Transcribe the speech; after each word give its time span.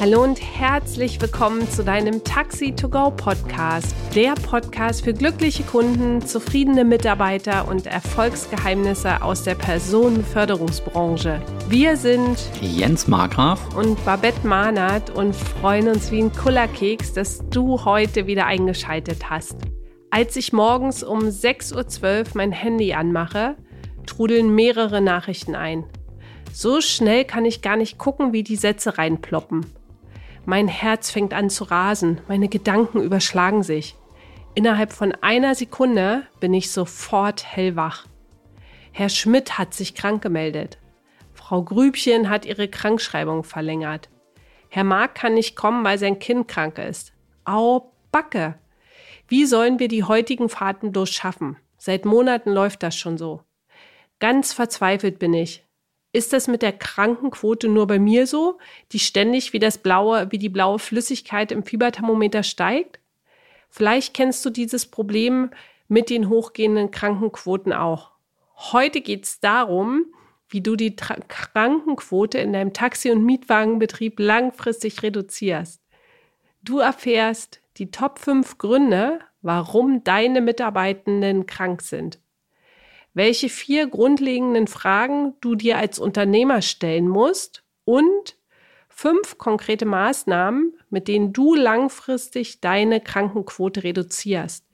Hallo 0.00 0.22
und 0.22 0.40
herzlich 0.40 1.20
willkommen 1.20 1.68
zu 1.68 1.84
deinem 1.84 2.24
Taxi 2.24 2.74
to 2.74 2.88
Go 2.88 3.10
Podcast. 3.10 3.94
Der 4.14 4.32
Podcast 4.32 5.04
für 5.04 5.12
glückliche 5.12 5.62
Kunden, 5.62 6.22
zufriedene 6.26 6.86
Mitarbeiter 6.86 7.68
und 7.68 7.86
Erfolgsgeheimnisse 7.86 9.20
aus 9.20 9.42
der 9.42 9.56
Personenförderungsbranche. 9.56 11.42
Wir 11.68 11.98
sind 11.98 12.38
Jens 12.62 13.08
Markgraf 13.08 13.76
und 13.76 14.02
Babette 14.06 14.46
Mahnert 14.46 15.10
und 15.10 15.36
freuen 15.36 15.88
uns 15.88 16.10
wie 16.10 16.22
ein 16.22 16.32
Kullerkeks, 16.32 17.12
dass 17.12 17.46
du 17.50 17.84
heute 17.84 18.26
wieder 18.26 18.46
eingeschaltet 18.46 19.28
hast. 19.28 19.56
Als 20.08 20.34
ich 20.36 20.54
morgens 20.54 21.02
um 21.02 21.24
6.12 21.24 22.20
Uhr 22.20 22.24
mein 22.32 22.52
Handy 22.52 22.94
anmache, 22.94 23.54
trudeln 24.06 24.54
mehrere 24.54 25.02
Nachrichten 25.02 25.54
ein. 25.54 25.84
So 26.54 26.80
schnell 26.80 27.26
kann 27.26 27.44
ich 27.44 27.60
gar 27.60 27.76
nicht 27.76 27.98
gucken, 27.98 28.32
wie 28.32 28.42
die 28.42 28.56
Sätze 28.56 28.96
reinploppen. 28.96 29.66
Mein 30.46 30.68
Herz 30.68 31.10
fängt 31.10 31.34
an 31.34 31.50
zu 31.50 31.64
rasen, 31.64 32.20
meine 32.28 32.48
Gedanken 32.48 33.02
überschlagen 33.02 33.62
sich. 33.62 33.96
Innerhalb 34.54 34.92
von 34.92 35.12
einer 35.20 35.54
Sekunde 35.54 36.26
bin 36.40 36.54
ich 36.54 36.72
sofort 36.72 37.44
hellwach. 37.44 38.06
Herr 38.92 39.08
Schmidt 39.08 39.58
hat 39.58 39.74
sich 39.74 39.94
krank 39.94 40.22
gemeldet. 40.22 40.78
Frau 41.34 41.62
Grübchen 41.62 42.28
hat 42.28 42.46
ihre 42.46 42.68
Krankschreibung 42.68 43.44
verlängert. 43.44 44.08
Herr 44.68 44.84
Mark 44.84 45.14
kann 45.14 45.34
nicht 45.34 45.56
kommen, 45.56 45.84
weil 45.84 45.98
sein 45.98 46.18
Kind 46.18 46.48
krank 46.48 46.78
ist. 46.78 47.12
Au, 47.44 47.92
Backe! 48.12 48.58
Wie 49.28 49.46
sollen 49.46 49.78
wir 49.78 49.88
die 49.88 50.04
heutigen 50.04 50.48
Fahrten 50.48 50.90
bloß 50.90 51.10
schaffen? 51.10 51.56
Seit 51.76 52.04
Monaten 52.04 52.50
läuft 52.50 52.82
das 52.82 52.96
schon 52.96 53.16
so. 53.16 53.42
Ganz 54.18 54.52
verzweifelt 54.52 55.18
bin 55.18 55.34
ich. 55.34 55.64
Ist 56.12 56.32
das 56.32 56.48
mit 56.48 56.62
der 56.62 56.72
Krankenquote 56.72 57.68
nur 57.68 57.86
bei 57.86 58.00
mir 58.00 58.26
so, 58.26 58.58
die 58.90 58.98
ständig 58.98 59.52
wie 59.52 59.60
das 59.60 59.78
blaue, 59.78 60.32
wie 60.32 60.38
die 60.38 60.48
blaue 60.48 60.80
Flüssigkeit 60.80 61.52
im 61.52 61.62
Fieberthermometer 61.62 62.42
steigt? 62.42 62.98
Vielleicht 63.68 64.14
kennst 64.14 64.44
du 64.44 64.50
dieses 64.50 64.86
Problem 64.86 65.50
mit 65.86 66.10
den 66.10 66.28
hochgehenden 66.28 66.90
Krankenquoten 66.90 67.72
auch. 67.72 68.10
Heute 68.56 69.00
geht 69.00 69.24
es 69.24 69.38
darum, 69.38 70.06
wie 70.48 70.60
du 70.60 70.74
die 70.74 70.96
Tra 70.96 71.14
Krankenquote 71.28 72.38
in 72.38 72.52
deinem 72.52 72.72
Taxi- 72.72 73.12
und 73.12 73.24
Mietwagenbetrieb 73.24 74.18
langfristig 74.18 75.04
reduzierst. 75.04 75.80
Du 76.62 76.80
erfährst 76.80 77.60
die 77.76 77.92
Top 77.92 78.18
5 78.18 78.58
Gründe, 78.58 79.20
warum 79.42 80.02
deine 80.02 80.40
Mitarbeitenden 80.40 81.46
krank 81.46 81.82
sind 81.82 82.18
welche 83.14 83.48
vier 83.48 83.88
grundlegenden 83.88 84.66
Fragen 84.66 85.34
du 85.40 85.54
dir 85.54 85.78
als 85.78 85.98
Unternehmer 85.98 86.62
stellen 86.62 87.08
musst 87.08 87.64
und 87.84 88.36
fünf 88.88 89.38
konkrete 89.38 89.86
Maßnahmen, 89.86 90.74
mit 90.90 91.08
denen 91.08 91.32
du 91.32 91.54
langfristig 91.54 92.60
deine 92.60 93.00
Krankenquote 93.00 93.82
reduzierst. 93.82 94.66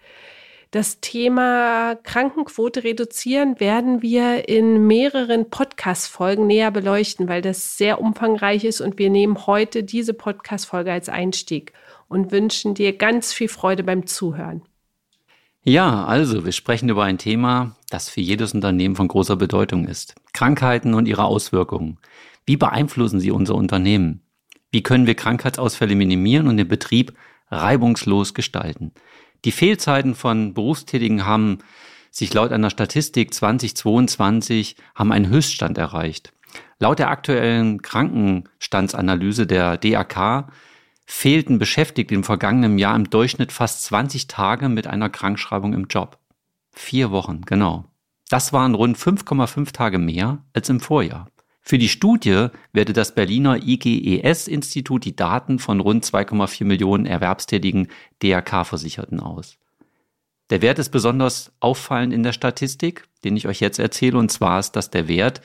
Das 0.72 1.00
Thema 1.00 1.94
Krankenquote 1.94 2.82
reduzieren 2.82 3.60
werden 3.60 4.02
wir 4.02 4.48
in 4.48 4.86
mehreren 4.86 5.48
Podcast-Folgen 5.48 6.46
näher 6.46 6.72
beleuchten, 6.72 7.28
weil 7.28 7.40
das 7.40 7.78
sehr 7.78 8.00
umfangreich 8.00 8.64
ist 8.64 8.80
und 8.80 8.98
wir 8.98 9.08
nehmen 9.08 9.46
heute 9.46 9.84
diese 9.84 10.12
Podcast-Folge 10.12 10.90
als 10.90 11.08
Einstieg 11.08 11.72
und 12.08 12.32
wünschen 12.32 12.74
dir 12.74 12.96
ganz 12.96 13.32
viel 13.32 13.48
Freude 13.48 13.84
beim 13.84 14.06
Zuhören. 14.06 14.62
Ja, 15.68 16.04
also 16.04 16.44
wir 16.44 16.52
sprechen 16.52 16.88
über 16.90 17.02
ein 17.02 17.18
Thema, 17.18 17.74
das 17.90 18.08
für 18.08 18.20
jedes 18.20 18.54
Unternehmen 18.54 18.94
von 18.94 19.08
großer 19.08 19.34
Bedeutung 19.34 19.88
ist. 19.88 20.14
Krankheiten 20.32 20.94
und 20.94 21.08
ihre 21.08 21.24
Auswirkungen. 21.24 21.98
Wie 22.44 22.56
beeinflussen 22.56 23.18
sie 23.18 23.32
unser 23.32 23.56
Unternehmen? 23.56 24.22
Wie 24.70 24.84
können 24.84 25.08
wir 25.08 25.16
Krankheitsausfälle 25.16 25.96
minimieren 25.96 26.46
und 26.46 26.56
den 26.56 26.68
Betrieb 26.68 27.14
reibungslos 27.50 28.32
gestalten? 28.32 28.92
Die 29.44 29.50
Fehlzeiten 29.50 30.14
von 30.14 30.54
Berufstätigen 30.54 31.26
haben 31.26 31.58
sich 32.12 32.32
laut 32.32 32.52
einer 32.52 32.70
Statistik 32.70 33.34
2022 33.34 34.76
haben 34.94 35.10
einen 35.10 35.28
Höchststand 35.28 35.78
erreicht. 35.78 36.32
Laut 36.78 37.00
der 37.00 37.10
aktuellen 37.10 37.82
Krankenstandsanalyse 37.82 39.48
der 39.48 39.78
DAK 39.78 40.46
fehlten 41.06 41.58
Beschäftigte 41.58 42.14
im 42.14 42.24
vergangenen 42.24 42.78
Jahr 42.78 42.96
im 42.96 43.08
Durchschnitt 43.08 43.52
fast 43.52 43.84
20 43.84 44.26
Tage 44.26 44.68
mit 44.68 44.86
einer 44.86 45.08
Krankschreibung 45.08 45.72
im 45.72 45.86
Job. 45.86 46.18
Vier 46.72 47.10
Wochen, 47.10 47.42
genau. 47.42 47.84
Das 48.28 48.52
waren 48.52 48.74
rund 48.74 48.98
5,5 48.98 49.72
Tage 49.72 49.98
mehr 49.98 50.44
als 50.52 50.68
im 50.68 50.80
Vorjahr. 50.80 51.28
Für 51.62 51.78
die 51.78 51.88
Studie 51.88 52.48
wertet 52.72 52.96
das 52.96 53.14
Berliner 53.14 53.62
IGES-Institut 53.62 55.04
die 55.04 55.16
Daten 55.16 55.58
von 55.58 55.80
rund 55.80 56.04
2,4 56.04 56.64
Millionen 56.64 57.06
erwerbstätigen 57.06 57.88
DRK-Versicherten 58.22 59.20
aus. 59.20 59.58
Der 60.50 60.62
Wert 60.62 60.78
ist 60.78 60.90
besonders 60.90 61.52
auffallend 61.58 62.12
in 62.12 62.22
der 62.22 62.32
Statistik, 62.32 63.08
den 63.24 63.36
ich 63.36 63.48
euch 63.48 63.58
jetzt 63.58 63.80
erzähle, 63.80 64.18
und 64.18 64.30
zwar 64.30 64.60
ist 64.60 64.72
das 64.72 64.90
der 64.90 65.08
Wert, 65.08 65.40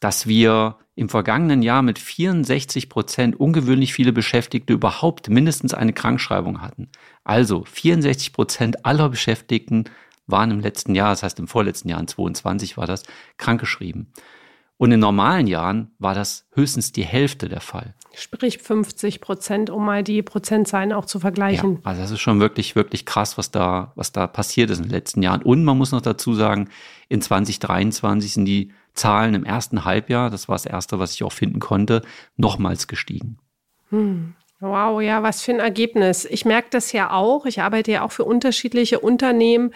dass 0.00 0.26
wir 0.26 0.76
im 0.94 1.08
vergangenen 1.08 1.62
Jahr 1.62 1.82
mit 1.82 1.98
64 1.98 2.88
Prozent 2.88 3.38
ungewöhnlich 3.38 3.92
viele 3.92 4.12
Beschäftigte 4.12 4.72
überhaupt 4.72 5.28
mindestens 5.28 5.74
eine 5.74 5.92
Krankschreibung 5.92 6.62
hatten. 6.62 6.88
Also 7.22 7.64
64 7.64 8.32
Prozent 8.32 8.86
aller 8.86 9.08
Beschäftigten 9.10 9.84
waren 10.26 10.50
im 10.50 10.60
letzten 10.60 10.94
Jahr, 10.94 11.10
das 11.10 11.22
heißt 11.22 11.38
im 11.38 11.48
vorletzten 11.48 11.88
Jahr, 11.88 12.00
in 12.00 12.08
22 12.08 12.76
war 12.76 12.86
das, 12.86 13.02
krankgeschrieben. 13.36 14.12
Und 14.78 14.92
in 14.92 15.00
normalen 15.00 15.46
Jahren 15.46 15.90
war 15.98 16.14
das 16.14 16.46
höchstens 16.52 16.92
die 16.92 17.04
Hälfte 17.04 17.48
der 17.48 17.60
Fall. 17.60 17.94
Sprich 18.14 18.58
50 18.58 19.20
Prozent, 19.20 19.70
um 19.70 19.84
mal 19.84 20.02
die 20.02 20.22
Prozentzahlen 20.22 20.92
auch 20.92 21.06
zu 21.06 21.18
vergleichen. 21.18 21.76
Ja, 21.76 21.80
also 21.84 22.02
das 22.02 22.10
ist 22.10 22.20
schon 22.20 22.40
wirklich, 22.40 22.76
wirklich 22.76 23.06
krass, 23.06 23.38
was 23.38 23.50
da, 23.50 23.92
was 23.94 24.12
da 24.12 24.26
passiert 24.26 24.70
ist 24.70 24.78
in 24.78 24.84
den 24.84 24.90
letzten 24.90 25.22
Jahren. 25.22 25.42
Und 25.42 25.64
man 25.64 25.78
muss 25.78 25.92
noch 25.92 26.02
dazu 26.02 26.34
sagen, 26.34 26.68
in 27.08 27.22
2023 27.22 28.34
sind 28.34 28.44
die 28.44 28.72
Zahlen 28.96 29.34
im 29.34 29.44
ersten 29.44 29.84
Halbjahr, 29.84 30.30
das 30.30 30.48
war 30.48 30.54
das 30.54 30.66
erste, 30.66 30.98
was 30.98 31.12
ich 31.14 31.22
auch 31.22 31.32
finden 31.32 31.60
konnte, 31.60 32.02
nochmals 32.36 32.88
gestiegen. 32.88 33.38
Hm. 33.90 34.34
Wow, 34.58 35.02
ja, 35.02 35.22
was 35.22 35.42
für 35.42 35.52
ein 35.52 35.60
Ergebnis. 35.60 36.24
Ich 36.24 36.46
merke 36.46 36.68
das 36.70 36.92
ja 36.92 37.10
auch. 37.10 37.44
Ich 37.44 37.60
arbeite 37.60 37.92
ja 37.92 38.02
auch 38.02 38.12
für 38.12 38.24
unterschiedliche 38.24 38.98
Unternehmen, 39.00 39.72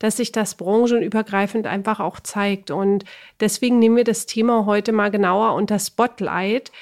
dass 0.00 0.16
sich 0.16 0.32
das 0.32 0.56
branchenübergreifend 0.56 1.66
einfach 1.66 2.00
auch 2.00 2.18
zeigt. 2.18 2.72
Und 2.72 3.04
deswegen 3.38 3.78
nehmen 3.78 3.96
wir 3.96 4.04
das 4.04 4.26
Thema 4.26 4.66
heute 4.66 4.92
mal 4.92 5.12
genauer 5.12 5.54
unter 5.54 5.78
Spotlight. 5.78 6.72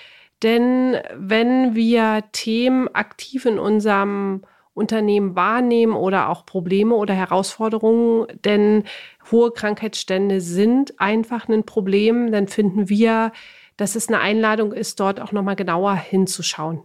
Denn 0.42 0.96
wenn 1.14 1.74
wir 1.74 2.24
Themen 2.32 2.88
aktiv 2.94 3.44
in 3.44 3.58
unserem 3.58 4.42
Unternehmen 4.74 5.36
wahrnehmen 5.36 5.94
oder 5.94 6.28
auch 6.28 6.44
Probleme 6.44 6.94
oder 6.96 7.14
Herausforderungen, 7.14 8.26
denn 8.44 8.84
hohe 9.30 9.52
Krankheitsstände 9.52 10.40
sind 10.40 11.00
einfach 11.00 11.48
ein 11.48 11.64
Problem, 11.64 12.32
dann 12.32 12.48
finden 12.48 12.88
wir, 12.88 13.32
dass 13.76 13.96
es 13.96 14.08
eine 14.08 14.20
Einladung 14.20 14.72
ist, 14.72 15.00
dort 15.00 15.20
auch 15.20 15.32
nochmal 15.32 15.56
genauer 15.56 15.94
hinzuschauen. 15.94 16.82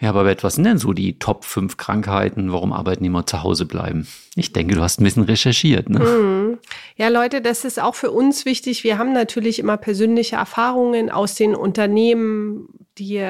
Ja, 0.00 0.10
aber 0.10 0.26
was 0.42 0.56
sind 0.56 0.64
denn 0.64 0.78
so 0.78 0.92
die 0.92 1.18
Top 1.18 1.44
5 1.44 1.76
Krankheiten, 1.76 2.52
warum 2.52 2.72
Arbeitnehmer 2.72 3.26
zu 3.26 3.42
Hause 3.44 3.64
bleiben? 3.64 4.08
Ich 4.34 4.52
denke, 4.52 4.74
du 4.74 4.82
hast 4.82 5.00
ein 5.00 5.04
bisschen 5.04 5.22
recherchiert. 5.22 5.88
Ne? 5.88 6.00
Mhm. 6.00 6.58
Ja, 6.96 7.08
Leute, 7.08 7.40
das 7.40 7.64
ist 7.64 7.80
auch 7.80 7.94
für 7.94 8.10
uns 8.10 8.44
wichtig. 8.44 8.82
Wir 8.82 8.98
haben 8.98 9.12
natürlich 9.12 9.60
immer 9.60 9.76
persönliche 9.76 10.36
Erfahrungen 10.36 11.10
aus 11.10 11.36
den 11.36 11.54
Unternehmen, 11.54 12.68
die 12.98 13.24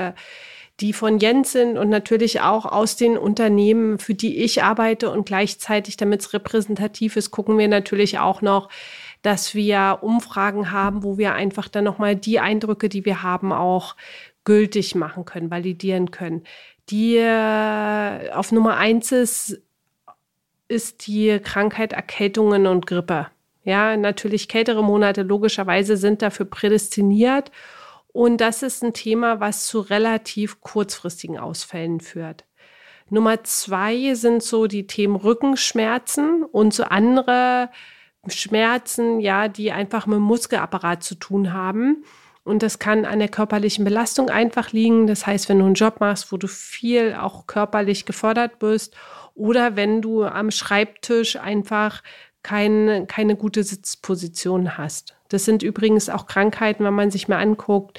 die 0.81 0.93
von 0.93 1.19
Jens 1.19 1.53
sind 1.53 1.79
und 1.79 1.89
natürlich 1.89 2.41
auch 2.41 2.65
aus 2.65 2.97
den 2.97 3.17
Unternehmen, 3.17 3.99
für 3.99 4.15
die 4.15 4.39
ich 4.39 4.63
arbeite 4.63 5.11
und 5.11 5.25
gleichzeitig, 5.27 5.97
damit 5.97 6.23
es 6.23 6.33
repräsentativ 6.33 7.17
ist, 7.17 7.31
gucken 7.31 7.59
wir 7.59 7.69
natürlich 7.69 8.19
auch 8.19 8.43
noch, 8.43 8.69
dass 9.23 9.55
wir 9.55 10.01
Umfragen 10.03 10.73
haben, 10.73 11.05
wo 11.05 11.17
wir 11.17 11.35
einfach 11.35 11.69
dann 11.69 11.85
nochmal 11.85 12.17
die 12.17 12.41
Eindrücke, 12.41 12.89
die 12.89 13.05
wir 13.05 13.23
haben, 13.23 13.53
auch 13.53 13.95
gültig 14.43 14.95
machen 14.95 15.25
können, 15.25 15.51
validieren 15.51 16.11
können. 16.11 16.43
Die 16.91 17.17
äh, 17.17 18.31
auf 18.33 18.53
Nummer 18.53 18.77
eins 18.77 19.13
ist, 19.13 19.63
ist 20.69 21.07
die 21.07 21.39
Krankheit 21.43 21.93
Erkältungen 21.93 22.67
und 22.67 22.87
Grippe. 22.87 23.29
Ja, 23.63 23.97
natürlich 23.97 24.49
kältere 24.49 24.85
Monate 24.85 25.23
logischerweise 25.23 25.97
sind 25.97 26.21
dafür 26.21 26.47
prädestiniert 26.47 27.51
und 28.15 28.41
das 28.41 28.63
ist 28.63 28.85
ein 28.85 28.95
Thema, 28.95 29.41
was 29.41 29.67
zu 29.67 29.81
relativ 29.81 30.61
kurzfristigen 30.61 31.37
Ausfällen 31.37 31.99
führt. 31.99 32.45
Nummer 33.11 33.43
zwei 33.43 34.15
sind 34.15 34.41
so 34.41 34.69
die 34.69 34.87
Themen 34.87 35.17
Rückenschmerzen 35.17 36.45
und 36.45 36.73
so 36.73 36.85
andere 36.85 37.71
Schmerzen, 38.29 39.19
ja, 39.19 39.49
die 39.49 39.73
einfach 39.73 40.07
mit 40.07 40.19
dem 40.19 40.23
Muskelapparat 40.23 41.03
zu 41.03 41.17
tun 41.17 41.53
haben. 41.53 42.05
Und 42.45 42.63
das 42.63 42.79
kann 42.79 43.05
an 43.05 43.19
der 43.19 43.29
körperlichen 43.29 43.85
Belastung 43.85 44.31
einfach 44.31 44.71
liegen. 44.71 45.09
Das 45.09 45.27
heißt, 45.27 45.49
wenn 45.49 45.59
du 45.59 45.65
einen 45.65 45.75
Job 45.75 45.99
machst, 45.99 46.31
wo 46.31 46.37
du 46.37 46.47
viel 46.47 47.15
auch 47.15 47.49
körperlich 47.49 48.07
gefordert 48.07 48.61
bist 48.61 48.97
oder 49.35 49.75
wenn 49.75 50.03
du 50.03 50.23
am 50.23 50.53
Schreibtisch 50.53 51.35
einfach 51.35 52.01
kein, 52.45 53.09
keine 53.09 53.35
gute 53.35 53.65
Sitzposition 53.65 54.79
hast. 54.79 55.17
Das 55.35 55.45
sind 55.45 55.63
übrigens 55.65 56.09
auch 56.09 56.27
Krankheiten, 56.27 56.85
wenn 56.85 56.95
man 56.95 57.11
sich 57.11 57.27
mal 57.27 57.41
anguckt, 57.41 57.99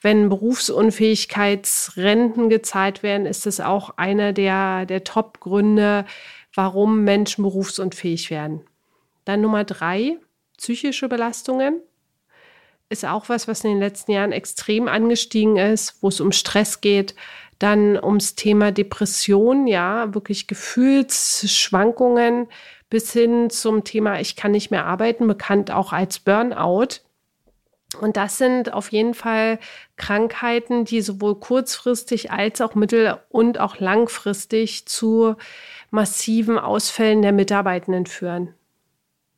wenn 0.00 0.28
Berufsunfähigkeitsrenten 0.28 2.48
gezahlt 2.48 3.04
werden, 3.04 3.24
ist 3.24 3.46
es 3.46 3.60
auch 3.60 3.98
einer 3.98 4.32
der, 4.32 4.84
der 4.84 5.04
Top-Gründe, 5.04 6.04
warum 6.52 7.04
Menschen 7.04 7.44
berufsunfähig 7.44 8.30
werden. 8.30 8.62
Dann 9.24 9.42
Nummer 9.42 9.62
drei, 9.62 10.16
psychische 10.58 11.08
Belastungen. 11.08 11.80
Ist 12.88 13.04
auch 13.04 13.28
was, 13.28 13.46
was 13.46 13.62
in 13.62 13.70
den 13.70 13.78
letzten 13.78 14.10
Jahren 14.10 14.32
extrem 14.32 14.88
angestiegen 14.88 15.58
ist, 15.58 16.02
wo 16.02 16.08
es 16.08 16.20
um 16.20 16.32
Stress 16.32 16.80
geht, 16.80 17.14
dann 17.62 18.02
ums 18.02 18.34
Thema 18.34 18.72
Depression, 18.72 19.66
ja, 19.66 20.12
wirklich 20.14 20.46
Gefühlsschwankungen 20.46 22.48
bis 22.90 23.12
hin 23.12 23.48
zum 23.48 23.84
Thema, 23.84 24.20
ich 24.20 24.36
kann 24.36 24.52
nicht 24.52 24.70
mehr 24.70 24.84
arbeiten, 24.84 25.26
bekannt 25.26 25.70
auch 25.70 25.92
als 25.92 26.18
Burnout. 26.18 27.00
Und 28.00 28.16
das 28.16 28.38
sind 28.38 28.72
auf 28.72 28.92
jeden 28.92 29.14
Fall 29.14 29.58
Krankheiten, 29.96 30.84
die 30.84 31.00
sowohl 31.00 31.38
kurzfristig 31.38 32.30
als 32.30 32.60
auch 32.60 32.74
mittel- 32.74 33.18
und 33.28 33.58
auch 33.58 33.78
langfristig 33.78 34.86
zu 34.86 35.36
massiven 35.90 36.58
Ausfällen 36.58 37.22
der 37.22 37.32
Mitarbeitenden 37.32 38.06
führen. 38.06 38.54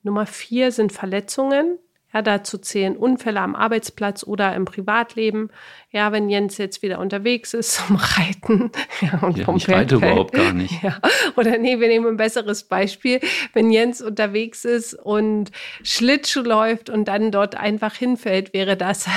Nummer 0.03 0.27
vier 0.27 0.73
sind 0.73 0.93
Verletzungen. 0.93 1.79
Ja, 2.15 2.23
dazu 2.23 2.59
zählen 2.59 2.97
Unfälle 2.97 3.41
am 3.41 3.57
Arbeitsplatz 3.57 4.23
oder 4.23 4.55
im 4.55 4.67
Privatleben. 4.67 5.51
Ja, 5.91 6.13
wenn 6.13 6.29
Jens 6.29 6.59
jetzt 6.59 6.81
wieder 6.81 7.01
unterwegs 7.01 7.55
ist 7.55 7.75
zum 7.87 7.97
Reiten. 7.97 8.71
Ja, 9.01 9.19
und 9.19 9.37
ja, 9.37 9.45
vom 9.45 9.57
ich 9.57 9.69
reite 9.69 9.97
überhaupt 9.97 10.33
gar 10.33 10.53
nicht. 10.53 10.81
Ja. 10.83 11.01
Oder 11.37 11.59
nee, 11.59 11.81
wir 11.81 11.89
nehmen 11.89 12.07
ein 12.07 12.17
besseres 12.17 12.65
Beispiel. 12.65 13.21
Wenn 13.53 13.71
Jens 13.73 14.01
unterwegs 14.01 14.65
ist 14.65 14.95
und 14.95 15.51
Schlittschuh 15.83 16.43
läuft 16.43 16.89
und 16.89 17.09
dann 17.09 17.33
dort 17.33 17.57
einfach 17.57 17.95
hinfällt, 17.95 18.55
wäre 18.55 18.77
das, 18.77 19.09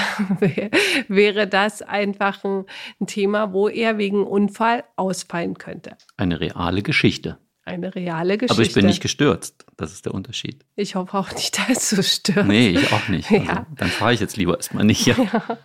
wäre 1.08 1.48
das 1.48 1.84
einfach 1.84 2.44
ein, 2.44 2.66
ein 3.00 3.06
Thema, 3.06 3.54
wo 3.54 3.70
er 3.70 4.00
wegen 4.00 4.26
Unfall 4.26 4.84
ausfallen 4.96 5.60
könnte. 5.60 5.96
Eine 6.18 6.40
reale 6.40 6.82
Geschichte 6.82 7.38
eine 7.68 7.94
reale 7.94 8.38
Geschichte. 8.38 8.54
Aber 8.54 8.64
ich 8.64 8.74
bin 8.74 8.86
nicht 8.86 9.02
gestürzt. 9.02 9.66
Das 9.76 9.92
ist 9.92 10.06
der 10.06 10.14
Unterschied. 10.14 10.66
Ich 10.76 10.96
hoffe 10.96 11.18
auch 11.18 11.32
nicht, 11.34 11.60
dass 11.70 11.92
du 11.92 12.02
stürzt. 12.02 12.48
Nee, 12.48 12.70
ich 12.70 12.92
auch 12.92 13.08
nicht. 13.10 13.32
Also, 13.32 13.46
ja. 13.46 13.66
Dann 13.76 13.90
fahre 13.90 14.14
ich 14.14 14.20
jetzt 14.20 14.38
lieber 14.38 14.56
erstmal 14.56 14.86
nicht. 14.86 15.06
Ja. 15.06 15.16
ja. 15.34 15.58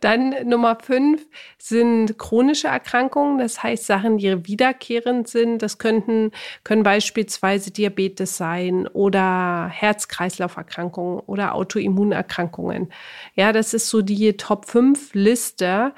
Dann 0.00 0.34
Nummer 0.46 0.76
fünf 0.80 1.24
sind 1.56 2.18
chronische 2.18 2.68
Erkrankungen. 2.68 3.38
Das 3.38 3.62
heißt 3.62 3.86
Sachen, 3.86 4.18
die 4.18 4.46
wiederkehrend 4.46 5.28
sind. 5.28 5.62
Das 5.62 5.78
könnten, 5.78 6.32
können 6.64 6.82
beispielsweise 6.82 7.70
Diabetes 7.70 8.36
sein 8.36 8.86
oder 8.88 9.68
Herz-Kreislauf-Erkrankungen 9.72 11.20
oder 11.20 11.54
Autoimmunerkrankungen. 11.54 12.92
Ja, 13.34 13.52
das 13.52 13.72
ist 13.72 13.88
so 13.88 14.02
die 14.02 14.36
Top 14.36 14.66
5 14.66 15.14
Liste 15.14 15.94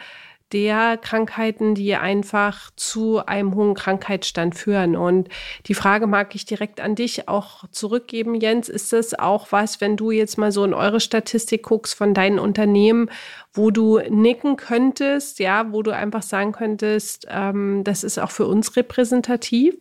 der 0.52 0.96
Krankheiten, 0.96 1.74
die 1.74 1.94
einfach 1.94 2.70
zu 2.76 3.24
einem 3.24 3.54
hohen 3.54 3.74
Krankheitsstand 3.74 4.54
führen. 4.54 4.96
Und 4.96 5.28
die 5.66 5.74
Frage 5.74 6.06
mag 6.06 6.34
ich 6.34 6.44
direkt 6.44 6.80
an 6.80 6.94
dich 6.94 7.28
auch 7.28 7.64
zurückgeben, 7.70 8.34
Jens. 8.34 8.68
Ist 8.68 8.92
das 8.92 9.18
auch 9.18 9.48
was, 9.50 9.80
wenn 9.80 9.96
du 9.96 10.10
jetzt 10.10 10.38
mal 10.38 10.52
so 10.52 10.64
in 10.64 10.74
eure 10.74 11.00
Statistik 11.00 11.62
guckst 11.62 11.94
von 11.94 12.14
deinen 12.14 12.38
Unternehmen, 12.38 13.10
wo 13.52 13.70
du 13.70 13.98
nicken 14.08 14.56
könntest, 14.56 15.38
ja, 15.38 15.72
wo 15.72 15.82
du 15.82 15.94
einfach 15.94 16.22
sagen 16.22 16.52
könntest, 16.52 17.26
ähm, 17.28 17.82
das 17.84 18.04
ist 18.04 18.18
auch 18.18 18.30
für 18.30 18.46
uns 18.46 18.76
repräsentativ? 18.76 19.76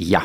Ja, 0.00 0.24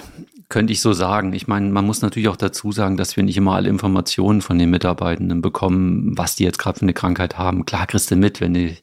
könnte 0.50 0.72
ich 0.72 0.82
so 0.82 0.94
sagen. 0.94 1.34
Ich 1.34 1.48
meine, 1.48 1.68
man 1.72 1.84
muss 1.84 2.04
natürlich 2.04 2.30
auch 2.30 2.36
dazu 2.36 2.72
sagen, 2.72 2.96
dass 2.96 3.18
wir 3.18 3.24
nicht 3.24 3.38
immer 3.38 3.56
alle 3.56 3.70
Informationen 3.70 4.42
von 4.44 4.60
den 4.60 4.70
Mitarbeitenden 4.70 5.42
bekommen, 5.42 6.16
was 6.16 6.36
die 6.36 6.44
jetzt 6.44 6.60
gerade 6.60 6.78
für 6.78 6.84
eine 6.84 6.94
Krankheit 6.94 7.40
haben. 7.40 7.66
Klar 7.66 7.88
kriegst 7.88 8.12
du 8.12 8.16
mit, 8.16 8.40
wenn 8.40 8.54
die, 8.54 8.78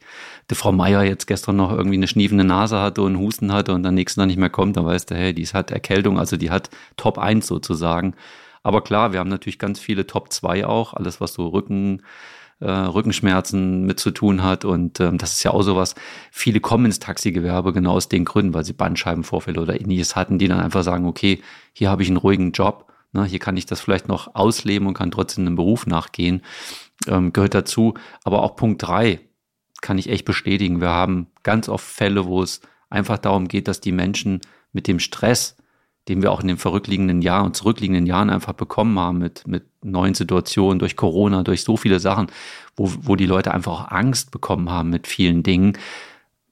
die 0.50 0.54
Frau 0.56 0.72
Meier 0.72 1.04
jetzt 1.04 1.28
gestern 1.28 1.54
noch 1.54 1.70
irgendwie 1.70 1.96
eine 1.96 2.08
schniefende 2.08 2.42
Nase 2.42 2.80
hatte 2.80 3.02
und 3.02 3.18
Husten 3.18 3.52
hatte 3.52 3.72
und 3.72 3.84
dann 3.84 3.94
nächsten 3.94 4.18
Tag 4.18 4.26
nicht 4.26 4.38
mehr 4.38 4.50
kommt, 4.50 4.76
dann 4.76 4.84
weißt 4.84 5.12
du, 5.12 5.14
hey, 5.14 5.32
die 5.32 5.46
hat 5.46 5.70
Erkältung, 5.70 6.18
also 6.18 6.36
die 6.36 6.50
hat 6.50 6.70
Top 6.96 7.18
1 7.18 7.46
sozusagen. 7.46 8.14
Aber 8.64 8.82
klar, 8.82 9.12
wir 9.12 9.20
haben 9.20 9.30
natürlich 9.30 9.60
ganz 9.60 9.78
viele 9.78 10.08
Top 10.08 10.32
2 10.32 10.66
auch, 10.66 10.94
alles 10.94 11.20
was 11.20 11.34
so 11.34 11.46
Rücken, 11.48 12.02
äh, 12.60 12.70
Rückenschmerzen 12.70 13.84
mit 13.84 13.98
zu 13.98 14.10
tun 14.10 14.42
hat. 14.42 14.64
Und 14.64 15.00
ähm, 15.00 15.18
das 15.18 15.34
ist 15.34 15.42
ja 15.42 15.50
auch 15.50 15.62
sowas. 15.62 15.94
Viele 16.30 16.60
kommen 16.60 16.86
ins 16.86 16.98
Taxigewerbe 16.98 17.72
genau 17.72 17.92
aus 17.92 18.08
den 18.08 18.24
Gründen, 18.24 18.54
weil 18.54 18.64
sie 18.64 18.72
Bandscheibenvorfälle 18.72 19.60
oder 19.60 19.80
ähnliches 19.80 20.16
hatten, 20.16 20.38
die 20.38 20.48
dann 20.48 20.60
einfach 20.60 20.84
sagen, 20.84 21.06
okay, 21.06 21.40
hier 21.72 21.90
habe 21.90 22.02
ich 22.02 22.08
einen 22.08 22.18
ruhigen 22.18 22.52
Job. 22.52 22.86
Ne, 23.12 23.24
hier 23.24 23.40
kann 23.40 23.56
ich 23.56 23.66
das 23.66 23.80
vielleicht 23.80 24.06
noch 24.06 24.34
ausleben 24.36 24.86
und 24.86 24.94
kann 24.94 25.10
trotzdem 25.10 25.46
einem 25.46 25.56
Beruf 25.56 25.86
nachgehen. 25.86 26.42
Ähm, 27.08 27.32
gehört 27.32 27.54
dazu. 27.54 27.94
Aber 28.24 28.42
auch 28.42 28.56
Punkt 28.56 28.82
drei 28.82 29.20
kann 29.80 29.98
ich 29.98 30.08
echt 30.08 30.24
bestätigen. 30.24 30.80
Wir 30.80 30.90
haben 30.90 31.26
ganz 31.42 31.68
oft 31.68 31.84
Fälle, 31.84 32.26
wo 32.26 32.42
es 32.42 32.60
einfach 32.88 33.18
darum 33.18 33.48
geht, 33.48 33.66
dass 33.66 33.80
die 33.80 33.92
Menschen 33.92 34.40
mit 34.72 34.86
dem 34.86 34.98
Stress, 34.98 35.56
den 36.10 36.22
wir 36.22 36.32
auch 36.32 36.40
in 36.40 36.48
den 36.48 36.56
verrückliegenden 36.56 37.22
Jahren 37.22 37.46
und 37.46 37.56
zurückliegenden 37.56 38.04
Jahren 38.04 38.30
einfach 38.30 38.52
bekommen 38.52 38.98
haben 38.98 39.18
mit, 39.18 39.46
mit 39.46 39.64
neuen 39.82 40.14
Situationen, 40.14 40.80
durch 40.80 40.96
Corona, 40.96 41.44
durch 41.44 41.62
so 41.62 41.76
viele 41.76 42.00
Sachen, 42.00 42.26
wo, 42.74 42.92
wo 43.02 43.14
die 43.14 43.26
Leute 43.26 43.54
einfach 43.54 43.72
auch 43.72 43.90
Angst 43.92 44.32
bekommen 44.32 44.70
haben 44.70 44.90
mit 44.90 45.06
vielen 45.06 45.44
Dingen. 45.44 45.78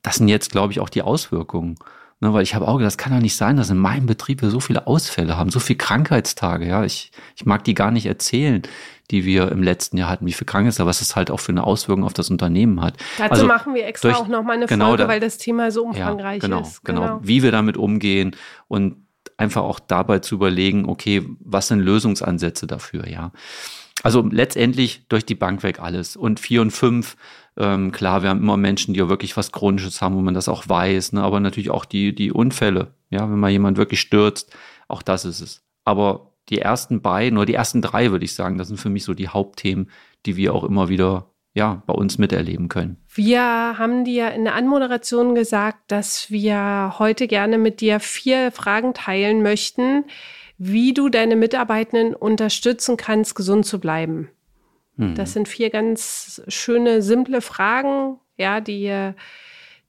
Das 0.03 0.15
sind 0.17 0.29
jetzt, 0.29 0.53
glaube 0.53 0.73
ich, 0.73 0.79
auch 0.79 0.89
die 0.89 1.03
Auswirkungen. 1.03 1.75
Ne, 2.21 2.33
weil 2.33 2.43
ich 2.43 2.55
habe 2.55 2.67
auch 2.67 2.79
gedacht, 2.79 2.87
das 2.87 2.99
kann 2.99 3.13
doch 3.13 3.21
nicht 3.21 3.37
sein, 3.37 3.57
dass 3.57 3.71
in 3.71 3.79
meinem 3.79 4.07
Betrieb 4.07 4.43
wir 4.43 4.51
so 4.51 4.59
viele 4.59 4.89
Ausfälle 4.89 5.37
haben, 5.37 5.51
so 5.51 5.61
viele 5.61 5.77
Krankheitstage. 5.77 6.67
Ja, 6.67 6.85
ich, 6.85 7.13
ich 7.37 7.47
mag 7.47 7.63
die 7.63 7.75
gar 7.75 7.93
nicht 7.93 8.07
erzählen, 8.07 8.63
die 9.11 9.25
wir 9.25 9.51
im 9.51 9.63
letzten 9.63 9.97
Jahr 9.97 10.09
hatten, 10.09 10.27
wie 10.27 10.33
viel 10.33 10.47
Krankheitstage, 10.47 10.89
was 10.89 11.01
es 11.01 11.15
halt 11.15 11.31
auch 11.31 11.39
für 11.39 11.53
eine 11.53 11.65
Auswirkung 11.65 12.05
auf 12.05 12.15
das 12.15 12.31
Unternehmen 12.31 12.81
hat. 12.81 12.97
Dazu 13.19 13.33
also 13.33 13.47
machen 13.47 13.75
wir 13.75 13.87
extra 13.87 14.11
durch, 14.11 14.21
auch 14.21 14.29
nochmal 14.29 14.57
eine 14.57 14.67
genau 14.67 14.89
Folge, 14.89 15.05
da, 15.05 15.09
weil 15.09 15.21
das 15.21 15.39
Thema 15.39 15.71
so 15.71 15.85
umfangreich 15.85 16.43
ja, 16.43 16.49
genau, 16.49 16.63
ist. 16.63 16.85
Genau, 16.85 17.01
genau, 17.01 17.21
wie 17.23 17.43
wir 17.45 17.53
damit 17.53 17.77
umgehen 17.77 18.35
und 18.67 18.97
einfach 19.39 19.63
auch 19.63 19.81
dabei 19.81 20.19
zu 20.19 20.35
überlegen, 20.35 20.87
okay, 20.87 21.25
was 21.41 21.69
sind 21.69 21.81
Lösungsansätze 21.81 22.67
dafür, 22.67 23.09
ja. 23.09 23.33
Also 24.03 24.23
letztendlich 24.23 25.07
durch 25.09 25.25
die 25.25 25.35
Bank 25.35 25.63
weg 25.63 25.81
alles. 25.81 26.17
Und 26.17 26.39
vier 26.39 26.61
und 26.61 26.71
fünf, 26.71 27.17
ähm, 27.57 27.91
klar, 27.91 28.23
wir 28.23 28.31
haben 28.31 28.43
immer 28.43 28.57
Menschen, 28.57 28.95
die 28.95 29.01
ja 29.01 29.09
wirklich 29.09 29.37
was 29.37 29.51
Chronisches 29.51 30.01
haben, 30.01 30.15
wo 30.15 30.21
man 30.21 30.35
das 30.35 30.49
auch 30.49 30.69
weiß, 30.69 31.15
ne? 31.15 31.23
aber 31.23 31.41
natürlich 31.41 31.71
auch 31.71 31.85
die, 31.85 32.15
die 32.15 32.31
Unfälle. 32.31 32.95
Ja, 33.11 33.29
wenn 33.29 33.41
mal 33.41 33.51
jemand 33.51 33.77
wirklich 33.77 34.01
stürzt, 34.01 34.55
auch 34.87 35.03
das 35.03 35.25
ist 35.25 35.41
es. 35.41 35.65
Aber 35.85 36.33
die 36.49 36.61
ersten 36.61 37.01
beiden 37.03 37.39
oder 37.39 37.47
die 37.47 37.55
ersten 37.55 37.83
drei, 37.83 38.11
würde 38.11 38.25
ich 38.25 38.35
sagen, 38.35 38.59
das 38.59 38.69
sind 38.69 38.77
für 38.79 38.91
mich 38.91 39.05
so 39.05 39.15
die 39.15 39.29
Hauptthemen, 39.29 39.91
die 40.27 40.37
wir 40.37 40.55
auch 40.55 40.65
immer 40.65 40.89
wieder 40.89 41.31
ja, 41.59 41.83
bei 41.87 41.93
uns 41.93 42.19
miterleben 42.19 42.69
können. 42.69 42.97
Wir 43.13 43.43
haben 43.43 44.05
dir 44.05 44.31
in 44.31 44.45
der 44.45 44.55
Anmoderation 44.55 45.35
gesagt, 45.35 45.79
dass 45.89 46.31
wir 46.31 46.95
heute 47.01 47.27
gerne 47.27 47.59
mit 47.59 47.81
dir 47.81 47.99
vier 47.99 48.53
Fragen 48.53 48.95
teilen 48.95 49.43
möchten, 49.43 50.05
wie 50.57 50.95
du 50.95 51.09
deine 51.09 51.35
Mitarbeitenden 51.35 52.15
unterstützen 52.15 52.97
kannst, 52.97 53.35
gesund 53.35 53.67
zu 53.67 53.81
bleiben. 53.81 54.31
Mhm. 54.97 55.17
Das 55.17 55.33
sind 55.33 55.49
vier 55.49 55.71
ganz 55.71 56.43
schöne, 56.47 57.03
simple 57.03 57.41
Fragen, 57.41 58.19
ja, 58.37 58.61
die 58.61 59.13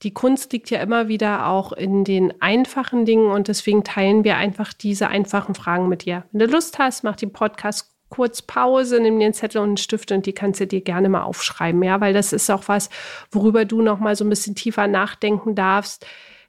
die 0.02 0.14
Kunst 0.14 0.54
liegt 0.54 0.70
ja 0.70 0.80
immer 0.80 1.10
wieder 1.10 1.48
auch 1.48 1.74
in 1.74 2.06
den 2.06 2.42
einfachen 2.42 3.04
Dingen 3.04 3.30
und 3.30 3.50
deswegen 3.50 3.84
teilen 3.84 4.24
wir 4.24 4.38
einfach 4.38 4.72
diese 4.72 5.10
einfachen 5.10 5.56
Fragen 5.56 5.90
mit 5.90 6.06
dir. 6.06 6.24
Wenn 6.32 6.40
du 6.40 6.46
Lust 6.46 6.80
hast, 6.80 7.04
mach 7.04 7.18
den 7.18 7.34
Podcast 7.34 7.92
kurz 8.10 8.42
Pause, 8.42 9.00
nimm 9.00 9.20
dir 9.20 9.26
einen 9.26 9.34
Zettel 9.34 9.62
und 9.62 9.70
einen 9.70 9.78
Stift 9.78 10.12
und 10.12 10.26
die 10.26 10.34
kannst 10.34 10.60
du 10.60 10.68
dir 10.68 10.82
gerne 10.82 11.10
mal 11.10 11.24
aufschreiben, 11.24 11.82
ja, 11.84 12.02
weil 12.02 12.14
das 12.14 12.34
ist 12.34 12.50
auch 12.50 12.64
was, 12.68 12.90
worüber 13.32 13.66
du 13.66 13.82
noch 13.82 14.00
mal 14.00 14.16
so 14.16 14.26
ein 14.26 14.30
bisschen 14.30 14.56
tiefer 14.56 14.88
nachdenken 14.88 15.56
darfst, 15.56 16.06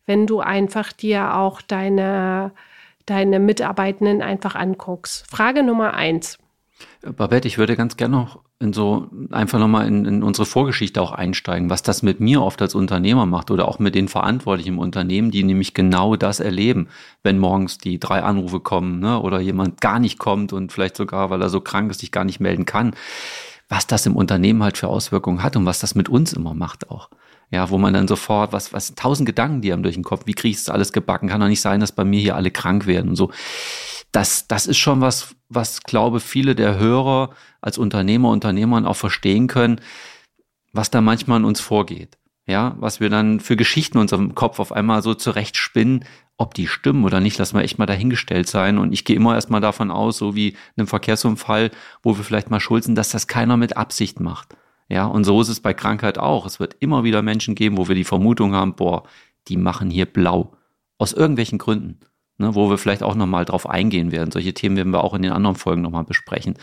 wenn 0.06 0.26
du 0.26 0.40
einfach 0.40 0.92
dir 0.92 1.34
auch 1.36 1.62
deine, 1.62 2.52
deine 3.06 3.38
Mitarbeitenden 3.38 4.22
einfach 4.22 4.54
anguckst. 4.54 5.26
Frage 5.30 5.62
Nummer 5.62 5.94
eins. 5.94 6.38
Babette, 7.02 7.46
ich 7.46 7.58
würde 7.58 7.76
ganz 7.76 7.96
gerne 7.96 8.16
noch 8.16 8.42
in 8.60 8.74
so 8.74 9.08
einfach 9.30 9.58
nochmal 9.58 9.88
in, 9.88 10.04
in 10.04 10.22
unsere 10.22 10.44
Vorgeschichte 10.44 11.00
auch 11.00 11.12
einsteigen, 11.12 11.70
was 11.70 11.82
das 11.82 12.02
mit 12.02 12.20
mir 12.20 12.42
oft 12.42 12.60
als 12.60 12.74
Unternehmer 12.74 13.24
macht 13.24 13.50
oder 13.50 13.66
auch 13.66 13.78
mit 13.78 13.94
den 13.94 14.06
Verantwortlichen 14.06 14.74
im 14.74 14.78
Unternehmen, 14.78 15.30
die 15.30 15.42
nämlich 15.42 15.72
genau 15.72 16.14
das 16.14 16.40
erleben, 16.40 16.88
wenn 17.22 17.38
morgens 17.38 17.78
die 17.78 17.98
drei 17.98 18.22
Anrufe 18.22 18.60
kommen 18.60 19.00
ne, 19.00 19.18
oder 19.18 19.40
jemand 19.40 19.80
gar 19.80 19.98
nicht 19.98 20.18
kommt 20.18 20.52
und 20.52 20.72
vielleicht 20.72 20.98
sogar, 20.98 21.30
weil 21.30 21.40
er 21.40 21.48
so 21.48 21.62
krank 21.62 21.90
ist, 21.90 22.00
sich 22.00 22.12
gar 22.12 22.24
nicht 22.24 22.38
melden 22.38 22.66
kann, 22.66 22.92
was 23.70 23.86
das 23.86 24.04
im 24.04 24.14
Unternehmen 24.14 24.62
halt 24.62 24.76
für 24.76 24.88
Auswirkungen 24.88 25.42
hat 25.42 25.56
und 25.56 25.64
was 25.64 25.78
das 25.78 25.94
mit 25.94 26.10
uns 26.10 26.34
immer 26.34 26.52
macht 26.52 26.90
auch. 26.90 27.08
Ja, 27.50 27.70
wo 27.70 27.78
man 27.78 27.94
dann 27.94 28.06
sofort, 28.06 28.52
was, 28.52 28.74
was 28.74 28.94
tausend 28.94 29.26
Gedanken, 29.26 29.62
die 29.62 29.72
haben 29.72 29.82
durch 29.82 29.96
den 29.96 30.04
Kopf, 30.04 30.26
wie 30.26 30.34
kriege 30.34 30.50
ich 30.52 30.58
das 30.58 30.68
alles 30.68 30.92
gebacken? 30.92 31.28
Kann 31.28 31.40
doch 31.40 31.48
nicht 31.48 31.62
sein, 31.62 31.80
dass 31.80 31.92
bei 31.92 32.04
mir 32.04 32.20
hier 32.20 32.36
alle 32.36 32.50
krank 32.50 32.86
werden 32.86 33.08
und 33.08 33.16
so 33.16 33.30
das, 34.12 34.48
das 34.48 34.66
ist 34.66 34.78
schon 34.78 35.00
was, 35.00 35.34
was 35.50 35.82
glaube 35.82 36.20
viele 36.20 36.54
der 36.54 36.78
Hörer 36.78 37.30
als 37.60 37.76
Unternehmer, 37.76 38.30
Unternehmern 38.30 38.86
auch 38.86 38.96
verstehen 38.96 39.48
können, 39.48 39.80
was 40.72 40.90
da 40.90 41.00
manchmal 41.02 41.40
in 41.40 41.44
uns 41.44 41.60
vorgeht. 41.60 42.16
Ja, 42.46 42.74
was 42.78 43.00
wir 43.00 43.10
dann 43.10 43.38
für 43.38 43.56
Geschichten 43.56 43.98
in 43.98 44.02
unserem 44.02 44.34
Kopf 44.34 44.58
auf 44.58 44.72
einmal 44.72 45.02
so 45.02 45.14
zurecht 45.14 45.56
spinnen, 45.56 46.04
ob 46.36 46.54
die 46.54 46.66
stimmen 46.66 47.04
oder 47.04 47.20
nicht, 47.20 47.38
lassen 47.38 47.56
wir 47.56 47.62
echt 47.62 47.78
mal 47.78 47.86
dahingestellt 47.86 48.48
sein. 48.48 48.78
Und 48.78 48.92
ich 48.92 49.04
gehe 49.04 49.14
immer 49.14 49.34
erstmal 49.34 49.60
davon 49.60 49.90
aus, 49.90 50.16
so 50.16 50.34
wie 50.34 50.48
in 50.48 50.56
einem 50.78 50.86
Verkehrsunfall, 50.86 51.70
wo 52.02 52.16
wir 52.16 52.24
vielleicht 52.24 52.50
mal 52.50 52.60
schuld 52.60 52.82
sind, 52.82 52.94
dass 52.94 53.10
das 53.10 53.26
keiner 53.26 53.56
mit 53.56 53.76
Absicht 53.76 54.20
macht. 54.20 54.56
Ja, 54.88 55.04
und 55.04 55.24
so 55.24 55.40
ist 55.40 55.48
es 55.48 55.60
bei 55.60 55.74
Krankheit 55.74 56.18
auch. 56.18 56.46
Es 56.46 56.58
wird 56.58 56.76
immer 56.80 57.04
wieder 57.04 57.22
Menschen 57.22 57.54
geben, 57.54 57.76
wo 57.76 57.88
wir 57.88 57.94
die 57.94 58.04
Vermutung 58.04 58.54
haben, 58.54 58.74
boah, 58.74 59.04
die 59.48 59.56
machen 59.56 59.90
hier 59.90 60.06
blau. 60.06 60.56
Aus 60.98 61.12
irgendwelchen 61.12 61.58
Gründen. 61.58 62.00
Ne, 62.40 62.54
wo 62.54 62.70
wir 62.70 62.78
vielleicht 62.78 63.02
auch 63.02 63.14
nochmal 63.14 63.44
drauf 63.44 63.68
eingehen 63.68 64.12
werden. 64.12 64.30
Solche 64.30 64.54
Themen 64.54 64.74
werden 64.74 64.94
wir 64.94 65.04
auch 65.04 65.12
in 65.12 65.20
den 65.20 65.32
anderen 65.32 65.56
Folgen 65.56 65.82
nochmal 65.82 66.04
besprechen. 66.04 66.54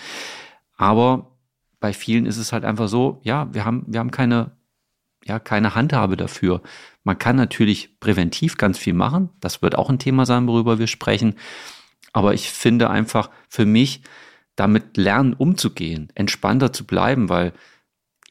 Aber 0.76 1.38
bei 1.80 1.94
vielen 1.94 2.26
ist 2.26 2.38
es 2.38 2.52
halt 2.52 2.66
einfach 2.66 2.88
so, 2.88 3.22
ja, 3.22 3.54
wir 3.54 3.64
haben, 3.64 3.86
wir 3.86 4.00
haben 4.00 4.10
keine, 4.10 4.54
ja, 5.24 5.38
keine 5.38 5.76
Handhabe 5.76 6.18
dafür. 6.18 6.64
Man 7.04 7.20
kann 7.20 7.36
natürlich 7.36 8.00
präventiv 8.00 8.58
ganz 8.58 8.80
viel 8.80 8.96
machen. 8.96 9.30
Das 9.40 9.62
wird 9.62 9.78
auch 9.78 9.92
ein 9.92 10.00
Thema 10.00 10.26
sein, 10.26 10.48
worüber 10.48 10.80
wir 10.80 10.88
sprechen. 10.88 11.36
Aber 12.12 12.34
ich 12.34 12.50
finde 12.50 12.90
einfach 12.90 13.30
für 13.48 13.68
mich, 13.68 14.02
damit 14.56 14.98
lernen 14.98 15.34
umzugehen, 15.34 16.12
entspannter 16.16 16.74
zu 16.74 16.88
bleiben, 16.88 17.30
weil 17.30 17.54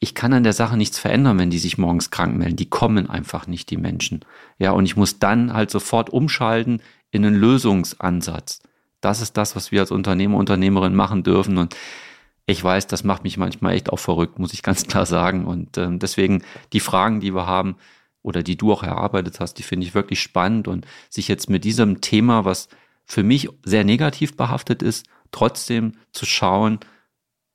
ich 0.01 0.15
kann 0.15 0.33
an 0.33 0.43
der 0.43 0.51
Sache 0.51 0.75
nichts 0.75 0.99
verändern, 0.99 1.39
wenn 1.39 1.49
die 1.49 1.59
sich 1.59 1.77
morgens 1.77 2.11
krank 2.11 2.37
melden. 2.37 2.57
Die 2.57 2.69
kommen 2.69 3.09
einfach 3.09 3.47
nicht, 3.47 3.69
die 3.69 3.77
Menschen. 3.77 4.25
Ja, 4.59 4.71
und 4.71 4.85
ich 4.85 4.97
muss 4.97 5.17
dann 5.17 5.53
halt 5.53 5.71
sofort 5.71 6.09
umschalten 6.09 6.81
in 7.11 7.25
einen 7.25 7.35
Lösungsansatz. 7.35 8.61
Das 9.01 9.21
ist 9.21 9.37
das, 9.37 9.55
was 9.55 9.71
wir 9.71 9.81
als 9.81 9.91
Unternehmer, 9.91 10.37
Unternehmerin 10.37 10.95
machen 10.95 11.23
dürfen. 11.23 11.57
Und 11.57 11.75
ich 12.45 12.63
weiß, 12.63 12.87
das 12.87 13.03
macht 13.03 13.23
mich 13.23 13.37
manchmal 13.37 13.73
echt 13.73 13.91
auch 13.91 13.99
verrückt, 13.99 14.39
muss 14.39 14.53
ich 14.53 14.63
ganz 14.63 14.87
klar 14.87 15.05
sagen. 15.05 15.45
Und 15.45 15.77
ähm, 15.77 15.99
deswegen 15.99 16.43
die 16.73 16.79
Fragen, 16.79 17.19
die 17.19 17.33
wir 17.33 17.47
haben 17.47 17.75
oder 18.23 18.43
die 18.43 18.57
du 18.57 18.71
auch 18.71 18.83
erarbeitet 18.83 19.39
hast, 19.39 19.55
die 19.55 19.63
finde 19.63 19.85
ich 19.85 19.93
wirklich 19.93 20.21
spannend. 20.21 20.67
Und 20.67 20.85
sich 21.09 21.27
jetzt 21.27 21.49
mit 21.49 21.63
diesem 21.63 22.01
Thema, 22.01 22.45
was 22.45 22.69
für 23.05 23.23
mich 23.23 23.49
sehr 23.63 23.83
negativ 23.83 24.35
behaftet 24.35 24.81
ist, 24.81 25.05
trotzdem 25.31 25.93
zu 26.11 26.25
schauen, 26.25 26.79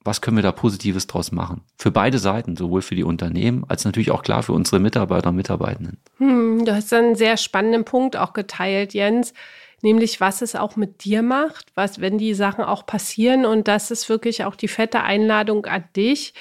was 0.05 0.21
können 0.21 0.37
wir 0.37 0.43
da 0.43 0.53
Positives 0.53 1.07
draus 1.07 1.33
machen? 1.33 1.63
Für 1.77 1.91
beide 1.91 2.19
Seiten, 2.19 2.57
sowohl 2.57 2.83
für 2.83 2.95
die 2.95 3.05
Unternehmen 3.05 3.65
als 3.69 3.85
natürlich 3.85 4.11
auch 4.11 4.23
klar 4.23 4.43
für 4.43 4.53
unsere 4.53 4.81
Mitarbeiter 4.81 5.31
und 5.31 5.37
Mitarbeitenden. 5.37 5.99
Hm, 6.19 6.65
du 6.65 6.75
hast 6.75 6.93
einen 6.93 7.15
sehr 7.15 7.37
spannenden 7.37 7.85
Punkt 7.85 8.17
auch 8.17 8.33
geteilt, 8.33 8.95
Jens 8.95 9.33
nämlich 9.83 10.21
was 10.21 10.43
es 10.43 10.55
auch 10.55 10.77
mit 10.77 11.05
dir 11.05 11.23
macht, 11.23 11.67
was, 11.75 12.01
wenn 12.01 12.17
die 12.17 12.35
Sachen 12.35 12.65
auch 12.65 12.87
passieren. 12.87 13.45
Und 13.45 13.69
das 13.69 13.91
ist 13.91 14.09
wirklich 14.09 14.45
auch 14.45 14.57
die 14.57 14.69
fette 14.69 15.03
Einladung 15.03 15.67
an 15.67 15.85
dich. 15.95 16.35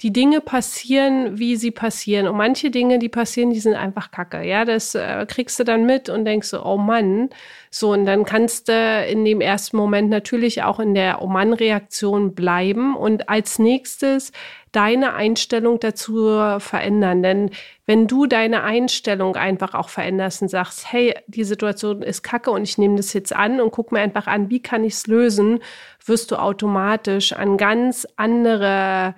Die 0.00 0.12
Dinge 0.12 0.40
passieren, 0.40 1.40
wie 1.40 1.56
sie 1.56 1.72
passieren. 1.72 2.28
Und 2.28 2.36
manche 2.36 2.70
Dinge, 2.70 3.00
die 3.00 3.08
passieren, 3.08 3.50
die 3.50 3.58
sind 3.58 3.74
einfach 3.74 4.12
kacke. 4.12 4.44
Ja, 4.44 4.64
das 4.64 4.94
äh, 4.94 5.26
kriegst 5.26 5.58
du 5.58 5.64
dann 5.64 5.86
mit 5.86 6.08
und 6.08 6.24
denkst 6.24 6.48
so, 6.48 6.64
oh 6.64 6.76
Mann. 6.76 7.30
So, 7.70 7.92
und 7.92 8.06
dann 8.06 8.24
kannst 8.24 8.68
du 8.68 9.06
in 9.10 9.24
dem 9.24 9.40
ersten 9.40 9.76
Moment 9.76 10.08
natürlich 10.08 10.62
auch 10.62 10.78
in 10.78 10.94
der 10.94 11.20
Oh 11.20 11.26
Mann-Reaktion 11.26 12.36
bleiben. 12.36 12.96
Und 12.96 13.28
als 13.28 13.58
nächstes 13.58 14.30
deine 14.70 15.14
Einstellung 15.14 15.80
dazu 15.80 16.58
verändern. 16.60 17.24
Denn 17.24 17.50
wenn 17.86 18.06
du 18.06 18.26
deine 18.26 18.62
Einstellung 18.62 19.34
einfach 19.34 19.74
auch 19.74 19.88
veränderst 19.88 20.42
und 20.42 20.48
sagst, 20.48 20.92
hey, 20.92 21.14
die 21.26 21.42
Situation 21.42 22.02
ist 22.02 22.22
kacke 22.22 22.52
und 22.52 22.62
ich 22.62 22.78
nehme 22.78 22.96
das 22.96 23.12
jetzt 23.14 23.34
an 23.34 23.60
und 23.60 23.72
guck 23.72 23.90
mir 23.90 24.00
einfach 24.00 24.28
an, 24.28 24.48
wie 24.50 24.60
kann 24.60 24.84
ich 24.84 24.92
es 24.92 25.08
lösen, 25.08 25.58
wirst 26.04 26.30
du 26.30 26.36
automatisch 26.36 27.32
an 27.32 27.56
ganz 27.56 28.06
andere 28.16 29.16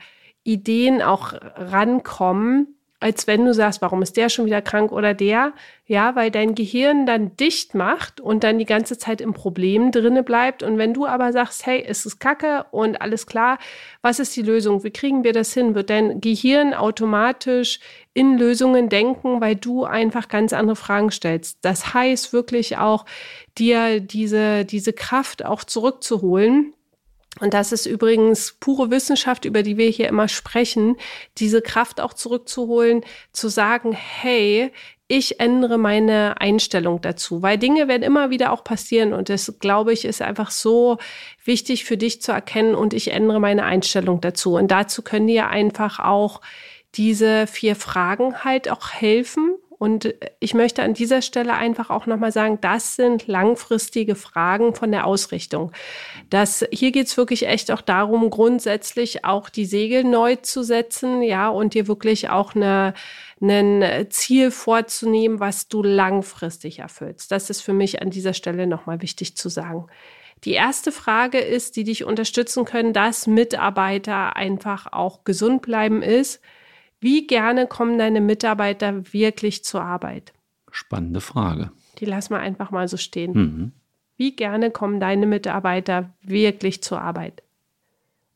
Ideen 0.51 1.03
auch 1.03 1.35
rankommen, 1.57 2.77
als 3.01 3.27
wenn 3.27 3.47
du 3.47 3.55
sagst, 3.55 3.81
warum 3.81 4.03
ist 4.03 4.19
der 4.19 4.29
schon 4.29 4.45
wieder 4.45 4.61
krank 4.61 4.93
oder 4.93 5.15
der? 5.15 5.55
Ja, 5.87 6.15
weil 6.17 6.31
dein 6.31 6.55
Gehirn 6.55 7.07
dann 7.07 7.35
dicht 7.35 7.75
macht 7.75 8.21
und 8.21 8.45
dann 8.45 8.59
die 8.59 8.67
ganze 8.67 8.99
Zeit 8.99 9.23
im 9.23 9.33
Problem 9.33 9.91
drinne 9.91 10.23
bleibt. 10.23 10.63
Und 10.63 10.77
wenn 10.77 10.93
du 10.93 11.07
aber 11.07 11.33
sagst, 11.33 11.65
hey, 11.65 11.83
es 11.85 12.05
ist 12.05 12.21
Kacke 12.21 12.67
und 12.71 13.01
alles 13.01 13.27
klar, 13.27 13.59
was 14.03 14.21
ist 14.21 14.37
die 14.37 14.43
Lösung? 14.43 14.85
Wie 14.85 14.91
kriegen 14.91 15.25
wir 15.25 15.33
das 15.33 15.55
hin? 15.55 15.75
Wird 15.75 15.89
dein 15.89 16.21
Gehirn 16.21 16.75
automatisch 16.75 17.81
in 18.13 18.37
Lösungen 18.37 18.91
denken, 18.91 19.41
weil 19.41 19.57
du 19.57 19.85
einfach 19.85 20.29
ganz 20.29 20.53
andere 20.53 20.77
Fragen 20.77 21.11
stellst. 21.11 21.59
Das 21.63 21.95
heißt 21.95 22.35
wirklich 22.35 22.77
auch, 22.77 23.07
dir 23.57 24.01
diese, 24.01 24.67
diese 24.67 24.93
Kraft 24.93 25.45
auch 25.45 25.65
zurückzuholen 25.65 26.75
und 27.39 27.55
das 27.55 27.71
ist 27.71 27.87
übrigens 27.87 28.57
pure 28.59 28.91
Wissenschaft, 28.91 29.45
über 29.45 29.63
die 29.63 29.77
wir 29.77 29.89
hier 29.89 30.09
immer 30.09 30.27
sprechen, 30.27 30.97
diese 31.39 31.63
Kraft 31.63 32.01
auch 32.01 32.13
zurückzuholen, 32.13 33.05
zu 33.33 33.49
sagen, 33.49 33.93
hey, 33.93 34.73
ich 35.07 35.41
ändere 35.41 35.79
meine 35.79 36.41
Einstellung 36.41 37.01
dazu, 37.01 37.43
weil 37.43 37.59
Dinge 37.59 37.89
werden 37.89 38.03
immer 38.03 38.31
wieder 38.31 38.53
auch 38.53 38.63
passieren 38.63 39.13
und 39.13 39.29
das, 39.29 39.55
glaube 39.59 39.93
ich, 39.93 40.05
ist 40.05 40.23
einfach 40.23 40.51
so 40.51 40.99
wichtig 41.45 41.85
für 41.85 41.97
dich 41.97 42.21
zu 42.21 42.33
erkennen 42.33 42.75
und 42.75 42.95
ich 42.95 43.11
ändere 43.11 43.41
meine 43.41 43.65
Einstellung 43.65 44.21
dazu. 44.21 44.55
Und 44.55 44.71
dazu 44.71 45.03
können 45.03 45.27
dir 45.27 45.49
einfach 45.49 45.99
auch 45.99 46.41
diese 46.95 47.47
vier 47.47 47.75
Fragen 47.75 48.45
halt 48.45 48.71
auch 48.71 48.91
helfen 48.91 49.57
und 49.81 50.15
ich 50.41 50.53
möchte 50.53 50.83
an 50.83 50.93
dieser 50.93 51.23
Stelle 51.23 51.55
einfach 51.55 51.89
auch 51.89 52.05
nochmal 52.05 52.33
sagen, 52.33 52.59
das 52.61 52.97
sind 52.97 53.29
langfristige 53.29 54.15
Fragen 54.15 54.75
von 54.75 54.93
der 54.93 55.07
Ausrichtung. 55.07 55.73
Das, 56.29 56.67
hier 56.71 56.93
geht's 56.93 57.17
wirklich 57.17 57.47
echt 57.47 57.71
auch 57.71 57.81
darum, 57.81 58.29
grundsätzlich 58.29 59.25
auch 59.25 59.49
die 59.49 59.65
Segel 59.65 60.05
neu 60.05 60.37
zu 60.37 60.63
setzen, 60.63 61.23
ja, 61.23 61.49
und 61.49 61.73
dir 61.73 61.89
wirklich 61.89 62.29
auch 62.29 62.55
eine, 62.55 62.93
ein 63.41 64.07
Ziel 64.11 64.51
vorzunehmen, 64.51 65.41
was 65.41 65.69
du 65.69 65.83
langfristig 65.83 66.81
erfüllst. 66.81 67.33
Das 67.33 67.49
ist 67.49 67.63
für 67.63 67.73
mich 67.73 68.03
an 68.03 68.11
dieser 68.11 68.35
Stelle 68.35 68.67
nochmal 68.67 69.01
wichtig 69.01 69.35
zu 69.35 69.49
sagen. 69.49 69.87
Die 70.45 70.53
erste 70.53 70.93
Frage 70.93 71.39
ist, 71.39 71.77
die 71.77 71.85
dich 71.85 72.05
unterstützen 72.05 72.67
können, 72.67 72.93
dass 72.93 73.27
Mitarbeiter 73.27 74.37
einfach 74.37 74.93
auch 74.93 75.25
gesund 75.25 75.63
bleiben, 75.63 76.03
ist, 76.03 76.43
wie 77.01 77.27
gerne 77.27 77.67
kommen 77.67 77.99
deine 77.99 78.21
Mitarbeiter 78.21 79.13
wirklich 79.13 79.65
zur 79.65 79.83
Arbeit? 79.83 80.33
Spannende 80.71 81.21
Frage. 81.21 81.73
Die 81.99 82.05
lassen 82.05 82.35
wir 82.35 82.41
einfach 82.41 82.71
mal 82.71 82.89
so 82.89 82.97
stehen. 82.97 83.33
Mhm. 83.33 83.73
Wie 84.17 84.37
gerne 84.37 84.71
kommen 84.71 85.01
deine 85.01 85.27
Mitarbeiter 85.27 86.13
wirklich 86.21 86.83
zur 86.83 87.01
Arbeit? 87.01 87.43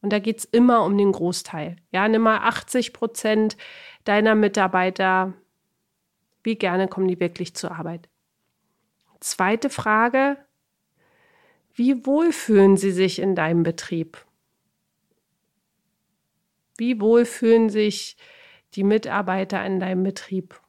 Und 0.00 0.12
da 0.12 0.18
geht 0.18 0.38
es 0.38 0.44
immer 0.44 0.84
um 0.84 0.96
den 0.96 1.12
Großteil. 1.12 1.76
Ja, 1.90 2.08
nimm 2.08 2.22
mal 2.22 2.38
80 2.38 2.92
Prozent 2.92 3.56
deiner 4.04 4.34
Mitarbeiter. 4.34 5.34
Wie 6.42 6.56
gerne 6.56 6.88
kommen 6.88 7.08
die 7.08 7.20
wirklich 7.20 7.54
zur 7.54 7.72
Arbeit? 7.72 8.08
Zweite 9.20 9.70
Frage. 9.70 10.38
Wie 11.74 12.06
wohl 12.06 12.32
fühlen 12.32 12.76
sie 12.76 12.92
sich 12.92 13.18
in 13.18 13.34
deinem 13.34 13.62
Betrieb? 13.62 14.24
Wie 16.76 17.00
wohl 17.00 17.24
fühlen 17.24 17.68
sich 17.68 18.16
die 18.74 18.84
Mitarbeiter 18.84 19.64
in 19.64 19.80
deinem 19.80 20.02
Betrieb. 20.02 20.60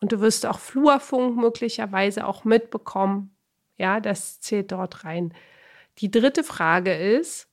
Und 0.00 0.12
du 0.12 0.20
wirst 0.20 0.46
auch 0.46 0.58
Flurfunk 0.58 1.36
möglicherweise 1.36 2.26
auch 2.26 2.44
mitbekommen. 2.44 3.34
Ja, 3.78 4.00
das 4.00 4.40
zählt 4.40 4.72
dort 4.72 5.04
rein. 5.04 5.34
Die 5.98 6.10
dritte 6.10 6.44
Frage 6.44 6.94
ist, 6.94 7.48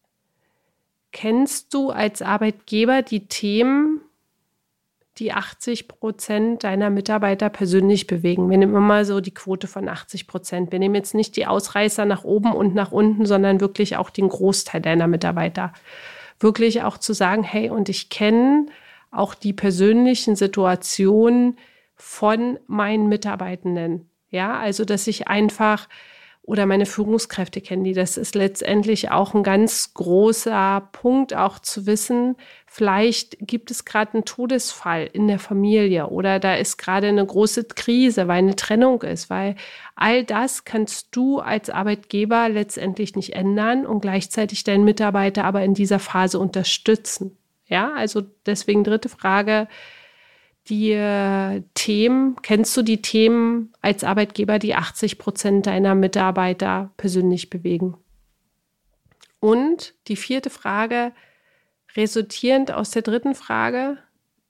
kennst 1.11 1.73
du 1.73 1.89
als 1.91 2.21
Arbeitgeber 2.21 3.01
die 3.01 3.27
Themen, 3.27 4.01
die 5.17 5.31
80 5.31 5.87
Prozent 5.87 6.63
deiner 6.63 6.89
Mitarbeiter 6.89 7.49
persönlich 7.49 8.07
bewegen? 8.07 8.49
Wir 8.49 8.57
nehmen 8.57 8.73
mal 8.85 9.05
so 9.05 9.21
die 9.21 9.33
Quote 9.33 9.67
von 9.67 9.87
80 9.87 10.27
Prozent. 10.27 10.71
Wir 10.71 10.79
nehmen 10.79 10.95
jetzt 10.95 11.13
nicht 11.13 11.37
die 11.37 11.45
Ausreißer 11.45 12.05
nach 12.05 12.23
oben 12.23 12.51
und 12.51 12.75
nach 12.75 12.91
unten, 12.91 13.25
sondern 13.25 13.61
wirklich 13.61 13.95
auch 13.95 14.09
den 14.09 14.27
Großteil 14.27 14.81
deiner 14.81 15.07
Mitarbeiter. 15.07 15.71
Wirklich 16.39 16.83
auch 16.83 16.97
zu 16.97 17.13
sagen, 17.13 17.43
hey, 17.43 17.69
und 17.69 17.87
ich 17.87 18.09
kenne 18.09 18.65
auch 19.13 19.35
die 19.35 19.53
persönlichen 19.53 20.35
Situationen 20.35 21.57
von 21.95 22.59
meinen 22.67 23.07
Mitarbeitenden. 23.07 24.09
Ja, 24.29 24.59
also 24.59 24.83
dass 24.83 25.07
ich 25.07 25.27
einfach 25.27 25.87
oder 26.45 26.65
meine 26.65 26.85
Führungskräfte 26.85 27.61
kennen 27.61 27.85
die. 27.85 27.93
Das 27.93 28.17
ist 28.17 28.35
letztendlich 28.35 29.11
auch 29.11 29.33
ein 29.33 29.43
ganz 29.43 29.93
großer 29.93 30.89
Punkt, 30.91 31.33
auch 31.33 31.57
zu 31.59 31.85
wissen, 31.85 32.35
vielleicht 32.65 33.37
gibt 33.39 33.71
es 33.71 33.85
gerade 33.85 34.13
einen 34.13 34.25
Todesfall 34.25 35.09
in 35.13 35.27
der 35.27 35.39
Familie 35.39 36.07
oder 36.07 36.39
da 36.39 36.55
ist 36.55 36.77
gerade 36.77 37.07
eine 37.07 37.25
große 37.25 37.63
Krise, 37.63 38.27
weil 38.27 38.39
eine 38.39 38.57
Trennung 38.57 39.01
ist, 39.03 39.29
weil 39.29 39.55
all 39.95 40.25
das 40.25 40.65
kannst 40.65 41.15
du 41.15 41.39
als 41.39 41.69
Arbeitgeber 41.69 42.49
letztendlich 42.49 43.15
nicht 43.15 43.33
ändern 43.33 43.85
und 43.85 44.01
gleichzeitig 44.01 44.65
deinen 44.65 44.83
Mitarbeiter 44.83 45.45
aber 45.45 45.63
in 45.63 45.73
dieser 45.73 45.99
Phase 45.99 46.39
unterstützen. 46.39 47.37
Ja, 47.73 47.91
also 47.93 48.21
deswegen 48.45 48.83
dritte 48.83 49.09
Frage. 49.09 49.67
Die 50.69 50.91
äh, 50.91 51.63
Themen, 51.73 52.35
kennst 52.43 52.77
du 52.77 52.83
die 52.83 53.01
Themen 53.01 53.73
als 53.81 54.03
Arbeitgeber, 54.03 54.59
die 54.59 54.75
80 54.75 55.17
Prozent 55.17 55.65
deiner 55.65 55.95
Mitarbeiter 55.95 56.91
persönlich 56.97 57.49
bewegen? 57.49 57.97
Und 59.39 59.95
die 60.07 60.15
vierte 60.15 60.51
Frage, 60.51 61.13
resultierend 61.95 62.71
aus 62.71 62.91
der 62.91 63.01
dritten 63.01 63.33
Frage, 63.33 63.97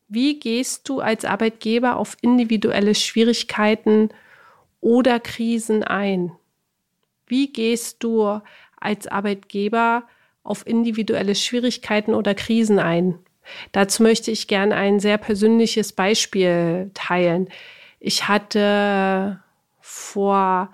wie 0.10 0.38
gehst 0.38 0.90
du 0.90 1.00
als 1.00 1.24
Arbeitgeber 1.24 1.96
auf 1.96 2.18
individuelle 2.22 2.94
Schwierigkeiten 2.94 4.10
oder 4.82 5.22
Krisen 5.22 5.82
ein? 5.82 6.34
Wie 7.26 7.54
gehst 7.54 8.04
du 8.04 8.42
als 8.82 9.08
Arbeitgeber 9.08 10.04
auf 10.08 10.23
individuelle 10.66 11.36
Schwierigkeiten 11.36 12.14
oder 12.14 12.36
Krisen 12.36 12.80
ein. 12.80 13.20
Dazu 13.72 14.04
möchte 14.04 14.32
ich 14.32 14.48
gerne 14.48 14.76
ein 14.76 15.00
sehr 15.00 15.18
persönliches 15.18 15.94
Beispiel 15.94 16.92
teilen. 16.94 17.50
Ich 18.00 18.28
hatte 18.28 19.42
vor 19.80 20.70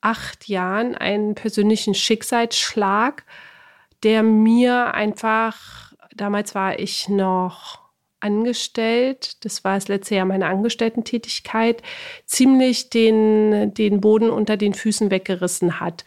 acht 0.00 0.48
Jahren 0.48 0.94
einen 0.94 1.34
persönlichen 1.34 1.94
Schicksalsschlag, 1.94 3.24
der 4.02 4.22
mir 4.22 4.94
einfach, 4.94 5.92
damals 6.14 6.54
war 6.54 6.78
ich 6.78 7.08
noch 7.08 7.80
angestellt, 8.20 9.44
das 9.44 9.64
war 9.64 9.74
das 9.74 9.88
letzte 9.88 10.16
Jahr 10.16 10.26
meiner 10.26 10.48
Angestellten-Tätigkeit, 10.48 11.82
ziemlich 12.24 12.90
den, 12.90 13.74
den 13.74 14.00
Boden 14.00 14.30
unter 14.30 14.56
den 14.56 14.74
Füßen 14.74 15.10
weggerissen 15.10 15.80
hat. 15.80 16.04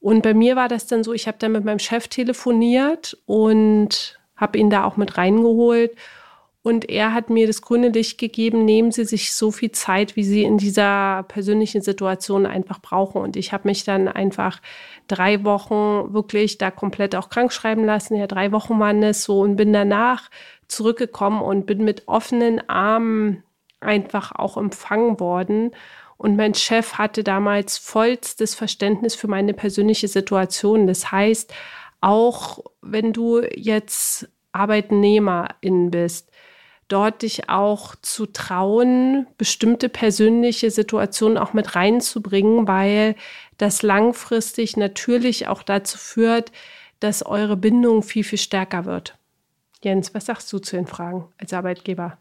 Und 0.00 0.22
bei 0.22 0.34
mir 0.34 0.56
war 0.56 0.68
das 0.68 0.86
dann 0.86 1.02
so, 1.02 1.12
ich 1.12 1.26
habe 1.26 1.38
dann 1.38 1.52
mit 1.52 1.64
meinem 1.64 1.78
Chef 1.78 2.08
telefoniert 2.08 3.16
und 3.26 4.18
habe 4.36 4.58
ihn 4.58 4.70
da 4.70 4.84
auch 4.84 4.96
mit 4.96 5.16
reingeholt. 5.18 5.96
Und 6.62 6.90
er 6.90 7.12
hat 7.14 7.30
mir 7.30 7.46
das 7.46 7.62
grüne 7.62 7.90
Licht 7.90 8.18
gegeben, 8.18 8.64
nehmen 8.64 8.90
Sie 8.90 9.04
sich 9.04 9.34
so 9.34 9.52
viel 9.52 9.70
Zeit, 9.70 10.16
wie 10.16 10.24
Sie 10.24 10.42
in 10.42 10.58
dieser 10.58 11.22
persönlichen 11.28 11.80
Situation 11.80 12.44
einfach 12.44 12.80
brauchen. 12.80 13.22
Und 13.22 13.36
ich 13.36 13.52
habe 13.52 13.68
mich 13.68 13.84
dann 13.84 14.08
einfach 14.08 14.60
drei 15.06 15.44
Wochen 15.44 16.12
wirklich 16.12 16.58
da 16.58 16.72
komplett 16.72 17.14
auch 17.14 17.28
krank 17.28 17.52
schreiben 17.52 17.84
lassen. 17.84 18.16
Ja, 18.16 18.26
drei 18.26 18.50
Wochen 18.50 18.80
waren 18.80 19.00
es 19.04 19.22
so 19.22 19.42
und 19.42 19.54
bin 19.54 19.72
danach 19.72 20.28
zurückgekommen 20.66 21.40
und 21.40 21.66
bin 21.66 21.84
mit 21.84 22.08
offenen 22.08 22.68
Armen 22.68 23.44
einfach 23.78 24.32
auch 24.32 24.56
empfangen 24.56 25.20
worden. 25.20 25.70
Und 26.16 26.36
mein 26.36 26.54
Chef 26.54 26.94
hatte 26.94 27.22
damals 27.22 27.78
vollstes 27.78 28.54
Verständnis 28.54 29.14
für 29.14 29.28
meine 29.28 29.54
persönliche 29.54 30.08
Situation. 30.08 30.86
Das 30.86 31.12
heißt, 31.12 31.52
auch 32.00 32.60
wenn 32.80 33.12
du 33.12 33.42
jetzt 33.54 34.28
Arbeitnehmerin 34.52 35.90
bist, 35.90 36.30
dort 36.88 37.22
dich 37.22 37.48
auch 37.48 37.94
zu 37.96 38.26
trauen, 38.26 39.26
bestimmte 39.38 39.88
persönliche 39.88 40.70
Situationen 40.70 41.36
auch 41.36 41.52
mit 41.52 41.74
reinzubringen, 41.74 42.68
weil 42.68 43.16
das 43.58 43.82
langfristig 43.82 44.76
natürlich 44.76 45.48
auch 45.48 45.62
dazu 45.62 45.98
führt, 45.98 46.52
dass 47.00 47.26
eure 47.26 47.56
Bindung 47.56 48.02
viel, 48.02 48.24
viel 48.24 48.38
stärker 48.38 48.84
wird. 48.84 49.18
Jens, 49.82 50.14
was 50.14 50.26
sagst 50.26 50.52
du 50.52 50.58
zu 50.58 50.76
den 50.76 50.86
Fragen 50.86 51.26
als 51.38 51.52
Arbeitgeber? 51.52 52.18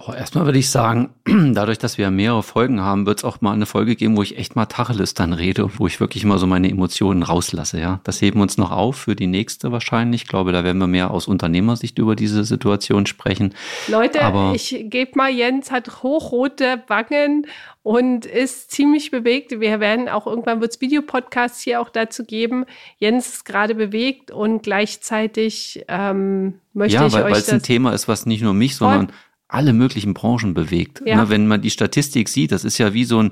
Boah, 0.00 0.16
erstmal 0.16 0.44
würde 0.44 0.60
ich 0.60 0.70
sagen, 0.70 1.10
dadurch, 1.26 1.78
dass 1.78 1.98
wir 1.98 2.08
mehrere 2.12 2.44
Folgen 2.44 2.80
haben, 2.80 3.04
wird 3.04 3.18
es 3.18 3.24
auch 3.24 3.40
mal 3.40 3.52
eine 3.52 3.66
Folge 3.66 3.96
geben, 3.96 4.16
wo 4.16 4.22
ich 4.22 4.38
echt 4.38 4.54
mal 4.54 4.66
Tacheles 4.66 5.12
dann 5.12 5.32
rede, 5.32 5.68
wo 5.76 5.88
ich 5.88 5.98
wirklich 5.98 6.24
mal 6.24 6.38
so 6.38 6.46
meine 6.46 6.70
Emotionen 6.70 7.24
rauslasse, 7.24 7.80
ja. 7.80 7.98
Das 8.04 8.22
heben 8.22 8.38
wir 8.38 8.44
uns 8.44 8.56
noch 8.58 8.70
auf 8.70 8.94
für 8.94 9.16
die 9.16 9.26
nächste 9.26 9.72
wahrscheinlich. 9.72 10.22
Ich 10.22 10.28
glaube, 10.28 10.52
da 10.52 10.62
werden 10.62 10.78
wir 10.78 10.86
mehr 10.86 11.10
aus 11.10 11.26
Unternehmersicht 11.26 11.98
über 11.98 12.14
diese 12.14 12.44
Situation 12.44 13.06
sprechen. 13.06 13.54
Leute, 13.88 14.22
Aber 14.22 14.52
ich 14.54 14.84
gebe 14.84 15.10
mal, 15.16 15.30
Jens 15.30 15.72
hat 15.72 16.04
hochrote 16.04 16.84
Wangen 16.86 17.48
und 17.82 18.24
ist 18.24 18.70
ziemlich 18.70 19.10
bewegt. 19.10 19.58
Wir 19.58 19.80
werden 19.80 20.08
auch 20.08 20.28
irgendwann 20.28 20.60
wird 20.60 20.74
es 20.74 20.80
Videopodcasts 20.80 21.60
hier 21.60 21.80
auch 21.80 21.88
dazu 21.88 22.24
geben. 22.24 22.66
Jens 22.98 23.26
ist 23.28 23.44
gerade 23.44 23.74
bewegt 23.74 24.30
und 24.30 24.62
gleichzeitig 24.62 25.84
ähm, 25.88 26.60
möchte 26.72 26.96
ja, 26.96 27.06
ich 27.06 27.12
weil, 27.14 27.24
euch 27.24 27.32
weil 27.32 27.40
es 27.40 27.48
ein 27.48 27.62
Thema 27.62 27.92
ist, 27.92 28.06
was 28.06 28.26
nicht 28.26 28.42
nur 28.42 28.54
mich, 28.54 28.76
sondern 28.76 29.10
alle 29.48 29.72
möglichen 29.72 30.14
Branchen 30.14 30.54
bewegt. 30.54 31.02
Ja. 31.04 31.16
Ne, 31.16 31.30
wenn 31.30 31.46
man 31.46 31.62
die 31.62 31.70
Statistik 31.70 32.28
sieht, 32.28 32.52
das 32.52 32.64
ist 32.64 32.78
ja 32.78 32.92
wie 32.92 33.04
so 33.04 33.22
ein, 33.22 33.30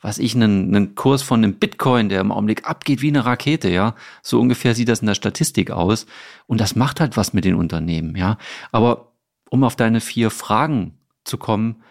was 0.00 0.18
ich, 0.18 0.34
einen, 0.34 0.74
einen 0.74 0.94
Kurs 0.96 1.22
von 1.22 1.42
einem 1.42 1.54
Bitcoin, 1.54 2.08
der 2.08 2.20
im 2.20 2.32
Augenblick 2.32 2.68
abgeht 2.68 3.00
wie 3.00 3.08
eine 3.08 3.24
Rakete, 3.24 3.70
ja. 3.70 3.94
So 4.22 4.40
ungefähr 4.40 4.74
sieht 4.74 4.88
das 4.88 5.00
in 5.00 5.06
der 5.06 5.14
Statistik 5.14 5.70
aus. 5.70 6.06
Und 6.46 6.60
das 6.60 6.74
macht 6.74 7.00
halt 7.00 7.16
was 7.16 7.32
mit 7.32 7.44
den 7.44 7.54
Unternehmen, 7.54 8.16
ja. 8.16 8.36
Aber 8.72 9.12
um 9.50 9.62
auf 9.62 9.76
deine 9.76 10.00
vier 10.00 10.30
Fragen 10.30 10.98
zu 11.24 11.38
kommen, 11.38 11.82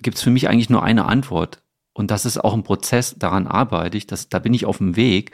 gibt 0.00 0.16
es 0.16 0.22
für 0.22 0.30
mich 0.30 0.48
eigentlich 0.48 0.70
nur 0.70 0.82
eine 0.82 1.04
Antwort. 1.04 1.62
Und 1.94 2.10
das 2.10 2.26
ist 2.26 2.42
auch 2.42 2.54
ein 2.54 2.64
Prozess, 2.64 3.14
daran 3.18 3.46
arbeite 3.46 3.96
ich, 3.96 4.06
das, 4.06 4.28
da 4.28 4.38
bin 4.38 4.54
ich 4.54 4.66
auf 4.66 4.78
dem 4.78 4.96
Weg, 4.96 5.32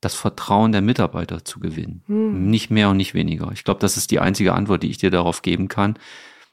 das 0.00 0.14
Vertrauen 0.14 0.72
der 0.72 0.80
Mitarbeiter 0.80 1.44
zu 1.44 1.60
gewinnen. 1.60 2.02
Hm. 2.06 2.50
Nicht 2.50 2.70
mehr 2.70 2.90
und 2.90 2.96
nicht 2.96 3.14
weniger. 3.14 3.50
Ich 3.52 3.64
glaube, 3.64 3.80
das 3.80 3.96
ist 3.96 4.10
die 4.10 4.20
einzige 4.20 4.54
Antwort, 4.54 4.82
die 4.82 4.90
ich 4.90 4.98
dir 4.98 5.10
darauf 5.10 5.42
geben 5.42 5.68
kann. 5.68 5.98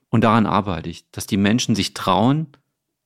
Und 0.09 0.23
daran 0.23 0.45
arbeite 0.45 0.89
ich, 0.89 1.09
dass 1.11 1.27
die 1.27 1.37
Menschen 1.37 1.75
sich 1.75 1.93
trauen, 1.93 2.47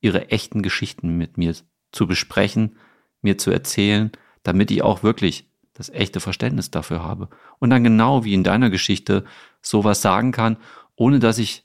ihre 0.00 0.30
echten 0.30 0.62
Geschichten 0.62 1.16
mit 1.16 1.38
mir 1.38 1.54
zu 1.92 2.06
besprechen, 2.06 2.76
mir 3.22 3.38
zu 3.38 3.50
erzählen, 3.50 4.12
damit 4.42 4.70
ich 4.70 4.82
auch 4.82 5.02
wirklich 5.02 5.50
das 5.74 5.90
echte 5.90 6.20
Verständnis 6.20 6.70
dafür 6.70 7.02
habe. 7.02 7.28
Und 7.58 7.70
dann 7.70 7.84
genau 7.84 8.24
wie 8.24 8.34
in 8.34 8.44
deiner 8.44 8.70
Geschichte 8.70 9.24
sowas 9.62 10.02
sagen 10.02 10.32
kann, 10.32 10.56
ohne 10.94 11.18
dass 11.18 11.38
ich, 11.38 11.64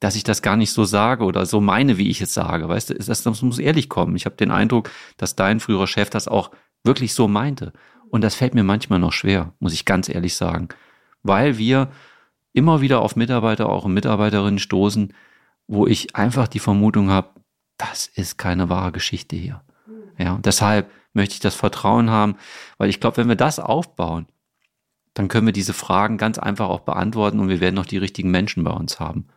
dass 0.00 0.16
ich 0.16 0.24
das 0.24 0.42
gar 0.42 0.56
nicht 0.56 0.72
so 0.72 0.84
sage 0.84 1.24
oder 1.24 1.46
so 1.46 1.60
meine, 1.60 1.98
wie 1.98 2.08
ich 2.08 2.20
es 2.20 2.34
sage. 2.34 2.68
Weißt 2.68 2.90
du, 2.90 2.94
das, 2.94 3.22
das 3.22 3.42
muss 3.42 3.58
ehrlich 3.58 3.88
kommen. 3.88 4.16
Ich 4.16 4.24
habe 4.24 4.36
den 4.36 4.50
Eindruck, 4.50 4.90
dass 5.16 5.36
dein 5.36 5.60
früherer 5.60 5.86
Chef 5.86 6.10
das 6.10 6.28
auch 6.28 6.50
wirklich 6.82 7.14
so 7.14 7.28
meinte. 7.28 7.72
Und 8.08 8.22
das 8.22 8.34
fällt 8.34 8.54
mir 8.54 8.64
manchmal 8.64 8.98
noch 8.98 9.12
schwer, 9.12 9.54
muss 9.58 9.72
ich 9.72 9.84
ganz 9.84 10.08
ehrlich 10.08 10.34
sagen. 10.34 10.68
Weil 11.22 11.58
wir 11.58 11.90
immer 12.52 12.80
wieder 12.80 13.00
auf 13.00 13.16
Mitarbeiter, 13.16 13.68
auch 13.68 13.86
Mitarbeiterinnen 13.86 14.58
stoßen, 14.58 15.14
wo 15.66 15.86
ich 15.86 16.16
einfach 16.16 16.48
die 16.48 16.58
Vermutung 16.58 17.10
habe, 17.10 17.30
das 17.78 18.06
ist 18.06 18.38
keine 18.38 18.68
wahre 18.68 18.92
Geschichte 18.92 19.36
hier. 19.36 19.62
Ja, 20.18 20.34
und 20.34 20.46
deshalb 20.46 20.90
möchte 21.14 21.34
ich 21.34 21.40
das 21.40 21.54
Vertrauen 21.54 22.10
haben, 22.10 22.36
weil 22.78 22.90
ich 22.90 23.00
glaube, 23.00 23.16
wenn 23.18 23.28
wir 23.28 23.36
das 23.36 23.58
aufbauen, 23.58 24.26
dann 25.14 25.28
können 25.28 25.46
wir 25.46 25.52
diese 25.52 25.74
Fragen 25.74 26.16
ganz 26.16 26.38
einfach 26.38 26.68
auch 26.68 26.80
beantworten 26.80 27.40
und 27.40 27.48
wir 27.48 27.60
werden 27.60 27.74
noch 27.74 27.86
die 27.86 27.98
richtigen 27.98 28.30
Menschen 28.30 28.64
bei 28.64 28.70
uns 28.70 28.98
haben. 29.00 29.28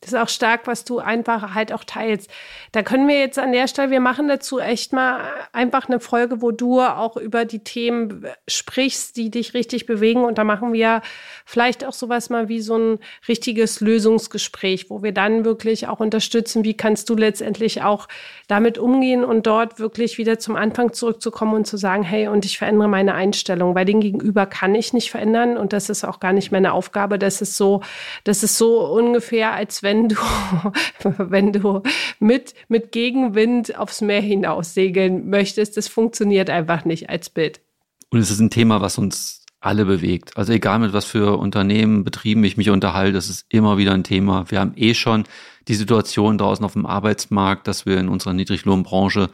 Das 0.00 0.12
ist 0.14 0.18
auch 0.18 0.30
stark, 0.30 0.66
was 0.66 0.84
du 0.84 0.98
einfach 0.98 1.54
halt 1.54 1.74
auch 1.74 1.84
teilst. 1.84 2.30
Da 2.72 2.82
können 2.82 3.06
wir 3.06 3.18
jetzt 3.18 3.38
an 3.38 3.52
der 3.52 3.68
Stelle, 3.68 3.90
wir 3.90 4.00
machen 4.00 4.28
dazu 4.28 4.58
echt 4.58 4.94
mal 4.94 5.20
einfach 5.52 5.88
eine 5.88 6.00
Folge, 6.00 6.40
wo 6.40 6.52
du 6.52 6.80
auch 6.80 7.18
über 7.18 7.44
die 7.44 7.58
Themen 7.58 8.24
sprichst, 8.48 9.18
die 9.18 9.30
dich 9.30 9.52
richtig 9.52 9.84
bewegen. 9.84 10.24
Und 10.24 10.38
da 10.38 10.44
machen 10.44 10.72
wir 10.72 11.02
vielleicht 11.44 11.84
auch 11.84 11.92
sowas 11.92 12.30
mal 12.30 12.48
wie 12.48 12.60
so 12.62 12.78
ein 12.78 12.98
richtiges 13.28 13.80
Lösungsgespräch, 13.82 14.88
wo 14.88 15.02
wir 15.02 15.12
dann 15.12 15.44
wirklich 15.44 15.86
auch 15.86 16.00
unterstützen, 16.00 16.64
wie 16.64 16.74
kannst 16.74 17.10
du 17.10 17.14
letztendlich 17.14 17.82
auch 17.82 18.08
damit 18.48 18.78
umgehen 18.78 19.22
und 19.22 19.46
dort 19.46 19.80
wirklich 19.80 20.16
wieder 20.16 20.38
zum 20.38 20.56
Anfang 20.56 20.94
zurückzukommen 20.94 21.52
und 21.52 21.66
zu 21.66 21.76
sagen, 21.76 22.04
hey, 22.04 22.28
und 22.28 22.46
ich 22.46 22.56
verändere 22.56 22.88
meine 22.88 23.12
Einstellung, 23.12 23.74
weil 23.74 23.84
den 23.84 24.00
Gegenüber 24.00 24.46
kann 24.46 24.74
ich 24.74 24.94
nicht 24.94 25.10
verändern 25.10 25.58
und 25.58 25.74
das 25.74 25.90
ist 25.90 26.04
auch 26.04 26.20
gar 26.20 26.32
nicht 26.32 26.52
meine 26.52 26.72
Aufgabe. 26.72 27.18
Das 27.18 27.42
ist 27.42 27.58
so, 27.58 27.82
das 28.24 28.42
ist 28.42 28.56
so 28.56 28.86
ungefähr, 28.86 29.52
als 29.52 29.82
wenn 29.82 29.89
wenn 29.90 30.08
du, 30.08 30.16
wenn 31.18 31.52
du 31.52 31.82
mit, 32.20 32.54
mit 32.68 32.92
Gegenwind 32.92 33.76
aufs 33.76 34.00
Meer 34.00 34.20
hinaus 34.20 34.74
segeln 34.74 35.28
möchtest. 35.28 35.76
Das 35.76 35.88
funktioniert 35.88 36.48
einfach 36.48 36.84
nicht 36.84 37.10
als 37.10 37.30
Bild. 37.30 37.60
Und 38.10 38.20
es 38.20 38.30
ist 38.30 38.40
ein 38.40 38.50
Thema, 38.50 38.80
was 38.80 38.98
uns 38.98 39.44
alle 39.60 39.84
bewegt. 39.84 40.36
Also 40.36 40.52
egal 40.52 40.78
mit 40.78 40.92
was 40.92 41.04
für 41.04 41.38
Unternehmen, 41.38 42.04
Betrieben 42.04 42.42
ich 42.44 42.56
mich 42.56 42.70
unterhalte, 42.70 43.12
das 43.12 43.28
ist 43.28 43.46
immer 43.48 43.76
wieder 43.78 43.92
ein 43.92 44.04
Thema. 44.04 44.50
Wir 44.50 44.60
haben 44.60 44.72
eh 44.76 44.94
schon 44.94 45.24
die 45.68 45.74
Situation 45.74 46.38
draußen 46.38 46.64
auf 46.64 46.72
dem 46.72 46.86
Arbeitsmarkt, 46.86 47.68
dass 47.68 47.84
wir 47.84 47.98
in 47.98 48.08
unserer 48.08 48.32
Niedriglohnbranche 48.32 49.28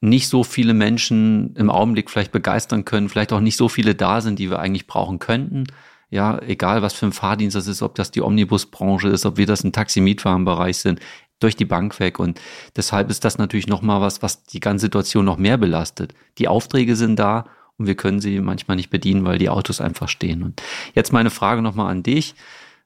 nicht 0.00 0.28
so 0.28 0.42
viele 0.42 0.74
Menschen 0.74 1.54
im 1.56 1.70
Augenblick 1.70 2.10
vielleicht 2.10 2.32
begeistern 2.32 2.84
können, 2.84 3.08
vielleicht 3.08 3.32
auch 3.32 3.40
nicht 3.40 3.56
so 3.56 3.68
viele 3.68 3.94
da 3.94 4.20
sind, 4.20 4.38
die 4.38 4.50
wir 4.50 4.58
eigentlich 4.58 4.86
brauchen 4.86 5.18
könnten 5.18 5.66
ja, 6.14 6.40
egal 6.42 6.80
was 6.80 6.94
für 6.94 7.06
ein 7.06 7.12
Fahrdienst 7.12 7.56
das 7.56 7.66
ist, 7.66 7.82
ob 7.82 7.96
das 7.96 8.12
die 8.12 8.22
Omnibusbranche 8.22 9.08
ist, 9.08 9.26
ob 9.26 9.36
wir 9.36 9.46
das 9.46 9.62
im 9.62 9.72
Taxi-Mietwagenbereich 9.72 10.78
sind, 10.78 11.00
durch 11.40 11.56
die 11.56 11.64
Bank 11.64 11.98
weg. 11.98 12.20
Und 12.20 12.40
deshalb 12.76 13.10
ist 13.10 13.24
das 13.24 13.36
natürlich 13.36 13.66
nochmal 13.66 14.00
was, 14.00 14.22
was 14.22 14.44
die 14.44 14.60
ganze 14.60 14.82
Situation 14.86 15.24
noch 15.24 15.38
mehr 15.38 15.56
belastet. 15.56 16.14
Die 16.38 16.46
Aufträge 16.46 16.94
sind 16.94 17.18
da 17.18 17.46
und 17.78 17.88
wir 17.88 17.96
können 17.96 18.20
sie 18.20 18.38
manchmal 18.38 18.76
nicht 18.76 18.90
bedienen, 18.90 19.24
weil 19.24 19.38
die 19.38 19.48
Autos 19.48 19.80
einfach 19.80 20.08
stehen. 20.08 20.44
Und 20.44 20.62
jetzt 20.94 21.12
meine 21.12 21.30
Frage 21.30 21.62
nochmal 21.62 21.90
an 21.90 22.04
dich. 22.04 22.36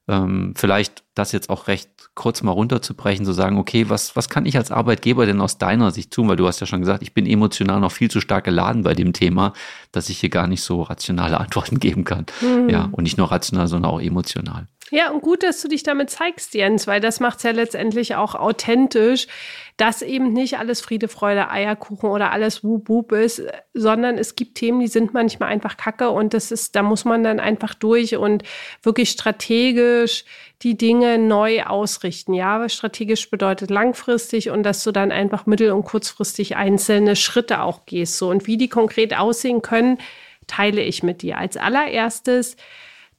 Ähm, 0.09 0.53
vielleicht 0.57 1.03
das 1.13 1.31
jetzt 1.31 1.51
auch 1.51 1.67
recht 1.67 1.89
kurz 2.15 2.41
mal 2.41 2.51
runterzubrechen, 2.51 3.25
zu 3.25 3.31
sagen, 3.31 3.57
okay, 3.57 3.89
was, 3.89 4.15
was 4.15 4.27
kann 4.27 4.47
ich 4.47 4.57
als 4.57 4.71
Arbeitgeber 4.71 5.27
denn 5.27 5.39
aus 5.39 5.59
deiner 5.59 5.91
Sicht 5.91 6.11
tun? 6.11 6.27
Weil 6.27 6.35
du 6.35 6.47
hast 6.47 6.59
ja 6.59 6.65
schon 6.65 6.79
gesagt, 6.79 7.03
ich 7.03 7.13
bin 7.13 7.27
emotional 7.27 7.79
noch 7.79 7.91
viel 7.91 8.09
zu 8.09 8.19
stark 8.19 8.45
geladen 8.45 8.81
bei 8.81 8.95
dem 8.95 9.13
Thema, 9.13 9.53
dass 9.91 10.09
ich 10.09 10.19
hier 10.19 10.29
gar 10.29 10.47
nicht 10.47 10.63
so 10.63 10.81
rationale 10.81 11.39
Antworten 11.39 11.79
geben 11.79 12.05
kann. 12.05 12.25
Mhm. 12.41 12.69
Ja, 12.69 12.89
und 12.91 13.03
nicht 13.03 13.17
nur 13.19 13.31
rational, 13.31 13.67
sondern 13.67 13.91
auch 13.91 14.01
emotional. 14.01 14.67
Ja, 14.91 15.11
und 15.11 15.21
gut, 15.21 15.43
dass 15.43 15.61
du 15.61 15.67
dich 15.67 15.83
damit 15.83 16.09
zeigst, 16.09 16.53
Jens, 16.53 16.87
weil 16.87 16.99
das 16.99 17.19
macht 17.19 17.37
es 17.37 17.43
ja 17.43 17.51
letztendlich 17.51 18.15
auch 18.15 18.35
authentisch, 18.35 19.27
dass 19.77 20.01
eben 20.01 20.33
nicht 20.33 20.57
alles 20.57 20.81
Friede, 20.81 21.07
Freude, 21.07 21.49
Eierkuchen 21.49 22.09
oder 22.09 22.31
alles 22.31 22.63
Wub 22.63 23.13
ist, 23.13 23.43
sondern 23.73 24.17
es 24.17 24.35
gibt 24.35 24.55
Themen, 24.55 24.79
die 24.79 24.87
sind 24.87 25.13
manchmal 25.13 25.49
einfach 25.49 25.77
kacke 25.77 26.09
und 26.09 26.33
das 26.33 26.51
ist, 26.51 26.75
da 26.75 26.83
muss 26.83 27.05
man 27.05 27.23
dann 27.23 27.39
einfach 27.39 27.73
durch 27.73 28.17
und 28.17 28.43
wirklich 28.83 29.11
strategisch 29.11 30.25
die 30.63 30.75
Dinge 30.75 31.17
neu 31.17 31.63
ausrichten. 31.63 32.33
Ja, 32.33 32.67
strategisch 32.67 33.29
bedeutet 33.29 33.69
langfristig 33.69 34.49
und 34.49 34.63
dass 34.63 34.83
du 34.83 34.91
dann 34.91 35.11
einfach 35.11 35.45
mittel- 35.45 35.71
und 35.71 35.85
kurzfristig 35.85 36.57
einzelne 36.57 37.15
Schritte 37.15 37.61
auch 37.61 37.85
gehst. 37.85 38.17
So 38.17 38.29
und 38.29 38.47
wie 38.47 38.57
die 38.57 38.69
konkret 38.69 39.17
aussehen 39.17 39.61
können, 39.61 39.99
teile 40.47 40.81
ich 40.81 41.03
mit 41.03 41.21
dir. 41.21 41.37
Als 41.37 41.55
allererstes 41.55 42.57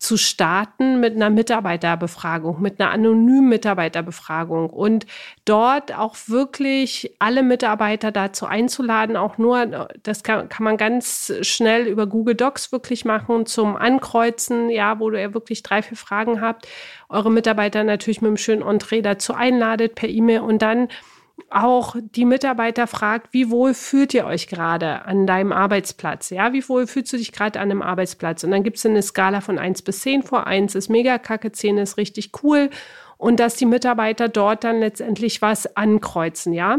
zu 0.01 0.17
starten 0.17 0.99
mit 0.99 1.15
einer 1.15 1.29
Mitarbeiterbefragung, 1.29 2.63
mit 2.63 2.81
einer 2.81 2.91
anonymen 2.91 3.51
Mitarbeiterbefragung 3.51 4.71
und 4.71 5.05
dort 5.45 5.95
auch 5.95 6.17
wirklich 6.27 7.15
alle 7.19 7.43
Mitarbeiter 7.43 8.11
dazu 8.11 8.47
einzuladen, 8.47 9.19
auch 9.19 9.37
nur, 9.37 9.89
das 10.03 10.23
kann, 10.23 10.49
kann 10.49 10.65
man 10.65 10.79
ganz 10.79 11.35
schnell 11.43 11.87
über 11.87 12.07
Google 12.07 12.35
Docs 12.35 12.73
wirklich 12.73 13.05
machen, 13.05 13.45
zum 13.45 13.77
Ankreuzen, 13.77 14.71
ja, 14.71 14.99
wo 15.01 15.11
du 15.11 15.21
ja 15.21 15.35
wirklich 15.35 15.63
drei, 15.63 15.83
vier 15.83 15.99
Fragen 15.99 16.41
habt, 16.41 16.67
eure 17.11 17.31
Mitarbeiter 17.31 17.85
natürlich 17.85 18.23
mit 18.23 18.29
einem 18.29 18.37
schönen 18.39 18.63
Entree 18.63 19.03
dazu 19.03 19.35
einladet 19.35 19.97
per 19.97 20.09
E-Mail 20.09 20.41
und 20.41 20.63
dann 20.63 20.89
auch 21.51 21.97
die 22.01 22.25
Mitarbeiter 22.25 22.87
fragt, 22.87 23.33
wie 23.33 23.51
wohl 23.51 23.75
fühlt 23.75 24.15
ihr 24.15 24.27
euch 24.27 24.49
gerade 24.49 25.05
an 25.05 25.27
deinem 25.27 25.53
Arbeitsplatz? 25.53 26.31
Ja, 26.31 26.53
wie 26.53 26.69
wohl 26.69 26.87
fühlst 26.87 27.13
du 27.13 27.17
dich 27.17 27.33
gerade 27.33 27.61
an 27.61 27.71
einem 27.71 27.83
Arbeitsplatz? 27.83 28.45
Und 28.45 28.51
dann 28.51 28.63
gibt 28.63 28.77
es 28.77 28.87
eine 28.87 29.03
Skala 29.03 29.41
von 29.41 29.59
1 29.59 29.83
bis 29.83 30.01
10 30.01 30.23
vor. 30.23 30.47
1 30.47 30.75
ist 30.75 30.89
mega 30.89 31.19
kacke, 31.19 31.53
10 31.53 31.79
ist 31.79 31.97
richtig 31.97 32.33
cool. 32.43 32.71
Und 33.17 33.41
dass 33.41 33.57
die 33.57 33.67
Mitarbeiter 33.67 34.29
dort 34.29 34.65
dann 34.65 34.81
letztendlich 34.81 35.43
was 35.43 35.77
ankreuzen, 35.77 36.53
ja. 36.53 36.79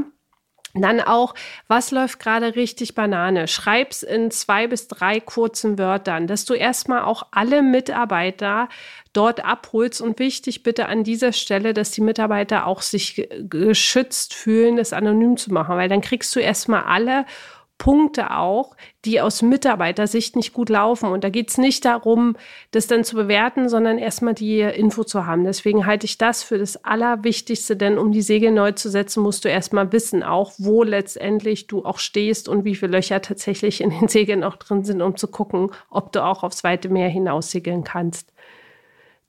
Dann 0.73 1.01
auch, 1.01 1.33
was 1.67 1.91
läuft 1.91 2.19
gerade 2.19 2.55
richtig 2.55 2.95
Banane? 2.95 3.47
Schreib's 3.47 4.03
in 4.03 4.31
zwei 4.31 4.67
bis 4.67 4.87
drei 4.87 5.19
kurzen 5.19 5.77
Wörtern, 5.77 6.27
dass 6.27 6.45
du 6.45 6.53
erstmal 6.53 7.03
auch 7.03 7.27
alle 7.31 7.61
Mitarbeiter 7.61 8.69
dort 9.13 9.43
abholst. 9.43 10.01
Und 10.01 10.19
wichtig 10.19 10.63
bitte 10.63 10.87
an 10.87 11.03
dieser 11.03 11.33
Stelle, 11.33 11.73
dass 11.73 11.91
die 11.91 12.01
Mitarbeiter 12.01 12.65
auch 12.67 12.81
sich 12.81 13.27
geschützt 13.41 14.33
fühlen, 14.33 14.77
das 14.77 14.93
anonym 14.93 15.37
zu 15.37 15.51
machen, 15.51 15.75
weil 15.75 15.89
dann 15.89 16.01
kriegst 16.01 16.35
du 16.35 16.39
erstmal 16.39 16.83
alle 16.83 17.25
Punkte 17.81 18.29
auch, 18.37 18.75
die 19.05 19.21
aus 19.21 19.41
Mitarbeitersicht 19.41 20.35
nicht 20.35 20.53
gut 20.53 20.69
laufen. 20.69 21.09
Und 21.09 21.23
da 21.23 21.29
geht 21.29 21.49
es 21.49 21.57
nicht 21.57 21.83
darum, 21.83 22.35
das 22.69 22.85
dann 22.85 23.03
zu 23.03 23.15
bewerten, 23.15 23.69
sondern 23.69 23.97
erstmal 23.97 24.35
die 24.35 24.59
Info 24.59 25.03
zu 25.03 25.25
haben. 25.25 25.45
Deswegen 25.45 25.87
halte 25.87 26.05
ich 26.05 26.19
das 26.19 26.43
für 26.43 26.59
das 26.59 26.85
Allerwichtigste, 26.85 27.75
denn 27.75 27.97
um 27.97 28.11
die 28.11 28.21
Segel 28.21 28.51
neu 28.51 28.73
zu 28.73 28.87
setzen, 28.87 29.23
musst 29.23 29.45
du 29.45 29.49
erstmal 29.49 29.91
wissen, 29.91 30.21
auch 30.21 30.51
wo 30.59 30.83
letztendlich 30.83 31.65
du 31.65 31.83
auch 31.83 31.97
stehst 31.97 32.47
und 32.47 32.65
wie 32.65 32.75
viele 32.75 32.91
Löcher 32.91 33.19
tatsächlich 33.19 33.81
in 33.81 33.89
den 33.89 34.07
Segeln 34.07 34.43
auch 34.43 34.57
drin 34.57 34.83
sind, 34.83 35.01
um 35.01 35.17
zu 35.17 35.27
gucken, 35.27 35.71
ob 35.89 36.11
du 36.11 36.23
auch 36.23 36.43
aufs 36.43 36.63
weite 36.63 36.87
Meer 36.87 37.09
hinaus 37.09 37.49
segeln 37.49 37.83
kannst. 37.83 38.31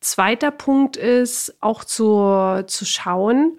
Zweiter 0.00 0.50
Punkt 0.50 0.98
ist 0.98 1.56
auch 1.62 1.84
zu, 1.84 2.62
zu 2.66 2.84
schauen, 2.84 3.58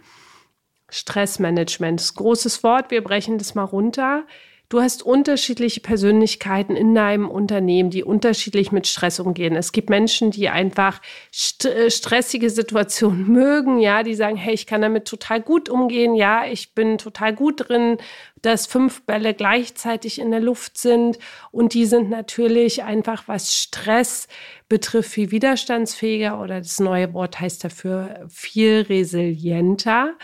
Stressmanagement, 0.91 1.99
das 1.99 2.13
großes 2.13 2.61
Wort, 2.61 2.91
wir 2.91 3.03
brechen 3.03 3.39
das 3.39 3.55
mal 3.55 3.63
runter. 3.63 4.25
Du 4.73 4.81
hast 4.81 5.03
unterschiedliche 5.03 5.81
Persönlichkeiten 5.81 6.75
in 6.75 6.95
deinem 6.95 7.29
Unternehmen, 7.29 7.91
die 7.91 8.03
unterschiedlich 8.03 8.71
mit 8.71 8.87
Stress 8.87 9.19
umgehen. 9.19 9.55
Es 9.55 9.71
gibt 9.71 9.91
Menschen, 9.91 10.31
die 10.31 10.49
einfach 10.49 10.99
st 11.31 11.65
äh, 11.65 11.91
stressige 11.91 12.49
Situationen 12.49 13.27
mögen, 13.31 13.77
ja, 13.77 14.01
die 14.01 14.15
sagen, 14.15 14.35
hey, 14.35 14.55
ich 14.55 14.65
kann 14.65 14.81
damit 14.81 15.05
total 15.05 15.41
gut 15.41 15.69
umgehen, 15.69 16.15
ja, 16.15 16.47
ich 16.47 16.73
bin 16.73 16.97
total 16.97 17.35
gut 17.35 17.69
drin, 17.69 17.97
dass 18.41 18.65
fünf 18.65 19.03
Bälle 19.03 19.35
gleichzeitig 19.35 20.17
in 20.17 20.31
der 20.31 20.39
Luft 20.39 20.79
sind 20.79 21.19
und 21.51 21.75
die 21.75 21.85
sind 21.85 22.09
natürlich 22.09 22.81
einfach, 22.81 23.27
was 23.27 23.55
Stress 23.55 24.27
betrifft, 24.69 25.11
viel 25.11 25.29
widerstandsfähiger 25.29 26.41
oder 26.41 26.57
das 26.57 26.79
neue 26.79 27.13
Wort 27.13 27.39
heißt 27.39 27.63
dafür 27.63 28.25
viel 28.27 28.81
resilienter 28.89 30.15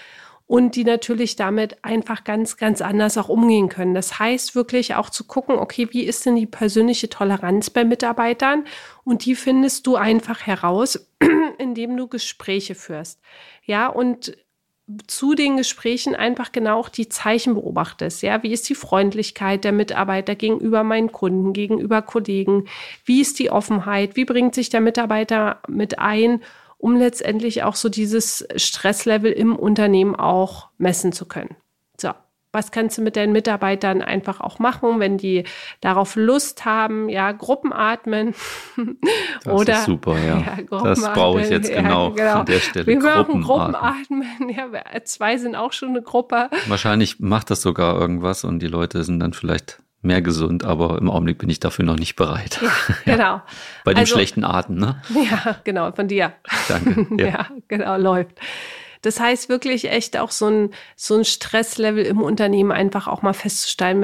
und 0.49 0.75
die 0.75 0.83
natürlich 0.83 1.35
damit 1.35 1.77
einfach 1.85 2.23
ganz, 2.23 2.57
ganz 2.57 2.81
anders 2.81 3.19
auch 3.19 3.29
umgehen 3.29 3.69
können. 3.69 3.93
Das 3.93 4.17
heißt 4.17 4.55
wirklich 4.55 4.95
auch 4.95 5.12
zu 5.12 5.25
gucken, 5.25 5.59
okay, 5.59 5.88
wie 5.91 6.01
ist 6.01 6.25
denn 6.25 6.35
die 6.35 6.47
persönliche 6.47 7.07
Toleranz 7.07 7.69
bei 7.69 7.85
Mitarbeitern? 7.85 8.65
Und 9.03 9.25
die 9.25 9.35
findest 9.35 9.85
du 9.85 9.95
einfach 9.95 10.47
heraus, 10.47 11.07
indem 11.59 11.95
du 11.95 12.07
Gespräche 12.07 12.73
führst. 12.73 13.21
Ja, 13.63 13.89
und 13.89 14.38
zu 15.05 15.35
den 15.35 15.57
Gesprächen 15.57 16.15
einfach 16.15 16.51
genau 16.51 16.79
auch 16.79 16.89
die 16.89 17.09
Zeichen 17.09 17.53
beobachtest. 17.53 18.23
Ja, 18.23 18.41
wie 18.41 18.51
ist 18.51 18.67
die 18.69 18.75
Freundlichkeit 18.75 19.63
der 19.63 19.71
Mitarbeiter 19.71 20.33
gegenüber 20.33 20.83
meinen 20.83 21.12
Kunden, 21.12 21.53
gegenüber 21.53 22.01
Kollegen? 22.01 22.65
Wie 23.05 23.21
ist 23.21 23.38
die 23.38 23.51
Offenheit? 23.51 24.15
Wie 24.15 24.25
bringt 24.25 24.55
sich 24.55 24.71
der 24.71 24.81
Mitarbeiter 24.81 25.62
mit 25.67 25.99
ein? 25.99 26.41
Um 26.79 26.95
letztendlich 26.95 27.63
auch 27.63 27.75
so 27.75 27.89
dieses 27.89 28.47
Stresslevel 28.55 29.31
im 29.31 29.55
Unternehmen 29.55 30.15
auch 30.15 30.69
messen 30.77 31.11
zu 31.11 31.27
können. 31.27 31.55
So. 31.97 32.11
Was 32.51 32.71
kannst 32.71 32.97
du 32.97 33.03
mit 33.03 33.15
deinen 33.15 33.31
Mitarbeitern 33.31 34.01
einfach 34.01 34.39
auch 34.39 34.57
machen, 34.57 34.99
wenn 34.99 35.19
die 35.19 35.43
darauf 35.81 36.15
Lust 36.15 36.65
haben? 36.65 37.07
Ja, 37.07 37.31
Gruppenatmen. 37.31 38.33
Das 39.43 39.53
Oder, 39.53 39.73
ist 39.73 39.85
super, 39.85 40.17
ja. 40.17 40.57
ja 40.71 40.83
das 40.83 41.01
brauche 41.01 41.41
ich 41.41 41.49
jetzt 41.49 41.71
genau, 41.71 42.09
ja, 42.09 42.15
genau, 42.15 42.39
an 42.39 42.45
der 42.45 42.59
Stelle. 42.59 42.87
Wir 42.87 42.99
brauchen 42.99 43.41
Gruppenatmen. 43.41 44.23
Ja, 44.49 44.67
zwei 45.03 45.37
sind 45.37 45.55
auch 45.55 45.71
schon 45.71 45.89
eine 45.89 46.01
Gruppe. 46.01 46.49
Wahrscheinlich 46.67 47.19
macht 47.19 47.51
das 47.51 47.61
sogar 47.61 47.99
irgendwas 47.99 48.43
und 48.43 48.59
die 48.59 48.67
Leute 48.67 49.03
sind 49.03 49.19
dann 49.19 49.33
vielleicht 49.33 49.81
mehr 50.01 50.21
gesund, 50.21 50.63
aber 50.63 50.97
im 50.97 51.09
Augenblick 51.09 51.39
bin 51.39 51.49
ich 51.49 51.59
dafür 51.59 51.85
noch 51.85 51.97
nicht 51.97 52.15
bereit. 52.15 52.59
Ja, 53.05 53.15
genau. 53.15 53.41
Bei 53.83 53.93
den 53.93 53.99
also, 53.99 54.15
schlechten 54.15 54.43
Arten, 54.43 54.75
ne? 54.75 55.01
Ja, 55.09 55.57
genau, 55.63 55.91
von 55.91 56.07
dir. 56.07 56.33
Danke. 56.67 57.07
Ja. 57.17 57.27
ja, 57.27 57.47
genau, 57.67 57.97
läuft. 57.97 58.39
Das 59.01 59.19
heißt 59.19 59.47
wirklich 59.47 59.89
echt 59.89 60.17
auch 60.17 60.31
so 60.31 60.47
ein, 60.47 60.73
so 60.97 61.15
ein 61.15 61.23
Stresslevel 61.23 62.05
im 62.05 62.21
Unternehmen 62.21 62.71
einfach 62.71 63.07
auch 63.07 63.21
mal 63.21 63.33
festzustellen, 63.33 64.01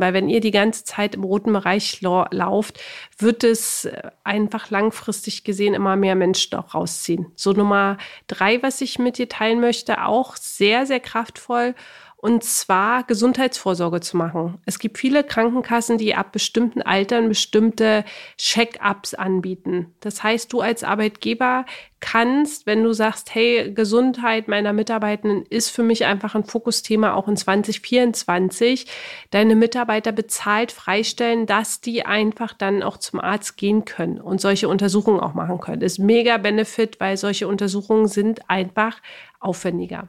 weil 0.00 0.12
wenn 0.12 0.28
ihr 0.28 0.40
die 0.40 0.50
ganze 0.50 0.84
Zeit 0.84 1.14
im 1.14 1.24
roten 1.24 1.52
Bereich 1.52 2.00
lauft, 2.02 2.78
wird 3.18 3.44
es 3.44 3.88
einfach 4.22 4.70
langfristig 4.70 5.42
gesehen 5.42 5.72
immer 5.72 5.96
mehr 5.96 6.16
Menschen 6.16 6.54
auch 6.56 6.74
rausziehen. 6.74 7.32
So 7.34 7.52
Nummer 7.52 7.96
drei, 8.26 8.62
was 8.62 8.82
ich 8.82 8.98
mit 8.98 9.16
dir 9.16 9.28
teilen 9.28 9.60
möchte, 9.60 10.04
auch 10.04 10.36
sehr, 10.36 10.84
sehr 10.84 11.00
kraftvoll 11.00 11.74
und 12.22 12.44
zwar 12.44 13.04
Gesundheitsvorsorge 13.04 14.00
zu 14.00 14.18
machen. 14.18 14.58
Es 14.66 14.78
gibt 14.78 14.98
viele 14.98 15.24
Krankenkassen, 15.24 15.96
die 15.96 16.14
ab 16.14 16.32
bestimmten 16.32 16.82
Altern 16.82 17.28
bestimmte 17.28 18.04
Check-ups 18.36 19.14
anbieten. 19.14 19.94
Das 20.00 20.22
heißt, 20.22 20.52
du 20.52 20.60
als 20.60 20.84
Arbeitgeber 20.84 21.64
kannst, 22.00 22.66
wenn 22.66 22.84
du 22.84 22.92
sagst, 22.92 23.34
hey, 23.34 23.72
Gesundheit 23.72 24.48
meiner 24.48 24.74
Mitarbeitenden 24.74 25.46
ist 25.46 25.70
für 25.70 25.82
mich 25.82 26.04
einfach 26.04 26.34
ein 26.34 26.44
Fokusthema 26.44 27.14
auch 27.14 27.26
in 27.26 27.38
2024, 27.38 28.86
deine 29.30 29.56
Mitarbeiter 29.56 30.12
bezahlt 30.12 30.72
freistellen, 30.72 31.46
dass 31.46 31.80
die 31.80 32.04
einfach 32.04 32.52
dann 32.52 32.82
auch 32.82 32.98
zum 32.98 33.20
Arzt 33.20 33.56
gehen 33.56 33.86
können 33.86 34.20
und 34.20 34.42
solche 34.42 34.68
Untersuchungen 34.68 35.20
auch 35.20 35.32
machen 35.32 35.58
können. 35.58 35.80
Das 35.80 35.92
ist 35.92 35.98
mega 35.98 36.36
Benefit, 36.36 37.00
weil 37.00 37.16
solche 37.16 37.48
Untersuchungen 37.48 38.08
sind 38.08 38.50
einfach 38.50 39.00
aufwendiger. 39.40 40.08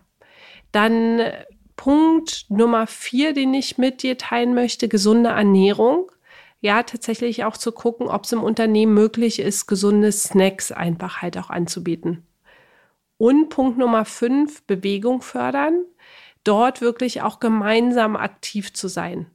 Dann 0.74 1.22
Punkt 1.82 2.46
Nummer 2.50 2.86
vier, 2.86 3.34
den 3.34 3.56
ich 3.56 3.80
mit 3.80 4.04
dir 4.04 4.16
teilen 4.16 4.54
möchte, 4.54 4.88
gesunde 4.88 5.32
Ernährung. 5.32 6.12
Ja, 6.60 6.84
tatsächlich 6.84 7.44
auch 7.44 7.58
zu 7.58 7.72
gucken, 7.72 8.08
ob 8.08 8.26
es 8.26 8.32
im 8.34 8.44
Unternehmen 8.44 8.94
möglich 8.94 9.40
ist, 9.40 9.66
gesunde 9.66 10.12
Snacks 10.12 10.72
einfach 10.72 11.24
halt 11.24 11.40
auch 11.40 11.50
anzubieten. 11.50 12.24
Und 13.18 13.50
Punkt 13.50 13.80
Nummer 13.80 14.06
fünf, 14.06 14.62
Bewegung 14.68 15.24
fördern. 15.24 15.86
Dort 16.44 16.82
wirklich 16.82 17.24
auch 17.24 17.40
gemeinsam 17.40 18.16
aktiv 18.16 18.74
zu 18.74 18.88
sein. 18.88 19.26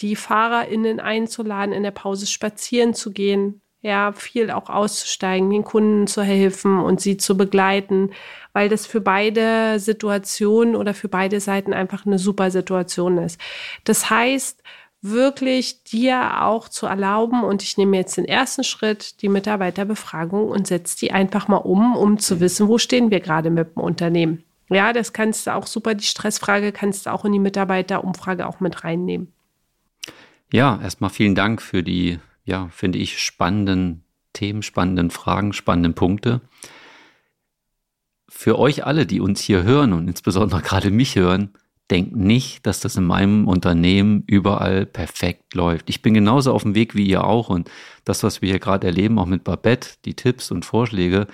Die 0.00 0.16
FahrerInnen 0.16 0.98
einzuladen, 0.98 1.72
in 1.72 1.84
der 1.84 1.92
Pause 1.92 2.26
spazieren 2.26 2.94
zu 2.94 3.12
gehen, 3.12 3.61
ja, 3.82 4.12
viel 4.12 4.50
auch 4.50 4.70
auszusteigen, 4.70 5.50
den 5.50 5.64
Kunden 5.64 6.06
zu 6.06 6.22
helfen 6.22 6.78
und 6.78 7.00
sie 7.00 7.16
zu 7.16 7.36
begleiten, 7.36 8.10
weil 8.52 8.68
das 8.68 8.86
für 8.86 9.00
beide 9.00 9.78
Situationen 9.80 10.76
oder 10.76 10.94
für 10.94 11.08
beide 11.08 11.40
Seiten 11.40 11.72
einfach 11.72 12.06
eine 12.06 12.18
super 12.18 12.50
Situation 12.50 13.18
ist. 13.18 13.40
Das 13.84 14.08
heißt, 14.08 14.62
wirklich 15.02 15.82
dir 15.82 16.42
auch 16.44 16.68
zu 16.68 16.86
erlauben, 16.86 17.42
und 17.42 17.64
ich 17.64 17.76
nehme 17.76 17.96
jetzt 17.96 18.16
den 18.16 18.24
ersten 18.24 18.62
Schritt, 18.62 19.20
die 19.20 19.28
Mitarbeiterbefragung 19.28 20.48
und 20.48 20.68
setze 20.68 20.96
die 20.96 21.10
einfach 21.10 21.48
mal 21.48 21.56
um, 21.56 21.96
um 21.96 22.18
zu 22.18 22.38
wissen, 22.38 22.68
wo 22.68 22.78
stehen 22.78 23.10
wir 23.10 23.18
gerade 23.18 23.50
mit 23.50 23.74
dem 23.74 23.82
Unternehmen. 23.82 24.44
Ja, 24.70 24.92
das 24.92 25.12
kannst 25.12 25.48
du 25.48 25.54
auch 25.54 25.66
super, 25.66 25.94
die 25.94 26.04
Stressfrage 26.04 26.70
kannst 26.70 27.06
du 27.06 27.10
auch 27.10 27.24
in 27.24 27.32
die 27.32 27.40
Mitarbeiterumfrage 27.40 28.46
auch 28.46 28.60
mit 28.60 28.84
reinnehmen. 28.84 29.32
Ja, 30.52 30.78
erstmal 30.80 31.10
vielen 31.10 31.34
Dank 31.34 31.60
für 31.60 31.82
die 31.82 32.20
ja, 32.44 32.68
finde 32.68 32.98
ich, 32.98 33.18
spannenden 33.18 34.04
Themen, 34.32 34.62
spannenden 34.62 35.10
Fragen, 35.10 35.52
spannenden 35.52 35.94
Punkte. 35.94 36.40
Für 38.28 38.58
euch 38.58 38.86
alle, 38.86 39.06
die 39.06 39.20
uns 39.20 39.40
hier 39.40 39.62
hören 39.62 39.92
und 39.92 40.08
insbesondere 40.08 40.60
gerade 40.62 40.90
mich 40.90 41.16
hören, 41.16 41.52
denkt 41.90 42.16
nicht, 42.16 42.66
dass 42.66 42.80
das 42.80 42.96
in 42.96 43.04
meinem 43.04 43.46
Unternehmen 43.46 44.24
überall 44.26 44.86
perfekt 44.86 45.54
läuft. 45.54 45.90
Ich 45.90 46.00
bin 46.00 46.14
genauso 46.14 46.52
auf 46.52 46.62
dem 46.62 46.74
Weg 46.74 46.94
wie 46.94 47.06
ihr 47.06 47.24
auch 47.24 47.50
und 47.50 47.70
das, 48.04 48.22
was 48.22 48.40
wir 48.40 48.48
hier 48.48 48.58
gerade 48.58 48.86
erleben, 48.86 49.18
auch 49.18 49.26
mit 49.26 49.44
Babette, 49.44 49.90
die 50.06 50.14
Tipps 50.14 50.50
und 50.50 50.64
Vorschläge, 50.64 51.26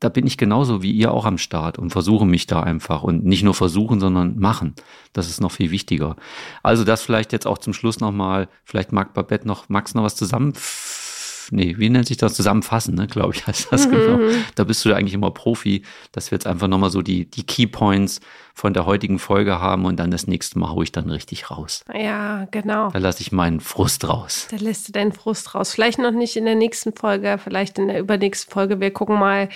da 0.00 0.08
bin 0.08 0.26
ich 0.26 0.36
genauso 0.36 0.82
wie 0.82 0.92
ihr 0.92 1.12
auch 1.12 1.24
am 1.24 1.38
Start 1.38 1.78
und 1.78 1.90
versuche 1.90 2.26
mich 2.26 2.46
da 2.46 2.62
einfach 2.62 3.02
und 3.02 3.24
nicht 3.24 3.42
nur 3.42 3.54
versuchen, 3.54 4.00
sondern 4.00 4.38
machen. 4.38 4.74
Das 5.12 5.28
ist 5.28 5.40
noch 5.40 5.52
viel 5.52 5.70
wichtiger. 5.70 6.16
Also 6.62 6.84
das 6.84 7.02
vielleicht 7.02 7.32
jetzt 7.32 7.46
auch 7.46 7.58
zum 7.58 7.72
Schluss 7.72 8.00
nochmal, 8.00 8.48
vielleicht 8.64 8.92
mag 8.92 9.14
Babette 9.14 9.46
noch, 9.46 9.68
Max 9.68 9.94
noch 9.94 10.02
was 10.02 10.16
zusammenfassen 10.16 10.85
nee, 11.50 11.74
wie 11.78 11.88
nennt 11.88 12.06
sich 12.06 12.16
das? 12.16 12.34
Zusammenfassen, 12.34 12.94
ne, 12.94 13.06
glaube 13.06 13.34
ich, 13.34 13.46
heißt 13.46 13.68
das 13.70 13.86
mhm. 13.86 13.90
genau. 13.90 14.18
Da 14.54 14.64
bist 14.64 14.84
du 14.84 14.90
ja 14.90 14.96
eigentlich 14.96 15.14
immer 15.14 15.30
Profi, 15.30 15.82
dass 16.12 16.30
wir 16.30 16.36
jetzt 16.36 16.46
einfach 16.46 16.68
nochmal 16.68 16.90
so 16.90 17.02
die, 17.02 17.30
die 17.30 17.44
Keypoints 17.44 18.20
von 18.54 18.72
der 18.72 18.86
heutigen 18.86 19.18
Folge 19.18 19.60
haben 19.60 19.84
und 19.84 19.96
dann 19.96 20.10
das 20.10 20.26
nächste 20.26 20.58
Mal 20.58 20.70
hole 20.70 20.84
ich 20.84 20.92
dann 20.92 21.10
richtig 21.10 21.50
raus. 21.50 21.84
Ja, 21.92 22.46
genau. 22.50 22.90
Da 22.90 22.98
lasse 22.98 23.20
ich 23.20 23.30
meinen 23.30 23.60
Frust 23.60 24.08
raus. 24.08 24.48
Da 24.50 24.56
lässt 24.56 24.88
du 24.88 24.92
deinen 24.92 25.12
Frust 25.12 25.54
raus. 25.54 25.72
Vielleicht 25.72 25.98
noch 25.98 26.10
nicht 26.10 26.36
in 26.36 26.46
der 26.46 26.54
nächsten 26.54 26.94
Folge, 26.94 27.38
vielleicht 27.42 27.78
in 27.78 27.88
der 27.88 28.00
übernächsten 28.00 28.50
Folge. 28.50 28.80
Wir 28.80 28.92
gucken 28.92 29.18
mal, 29.18 29.50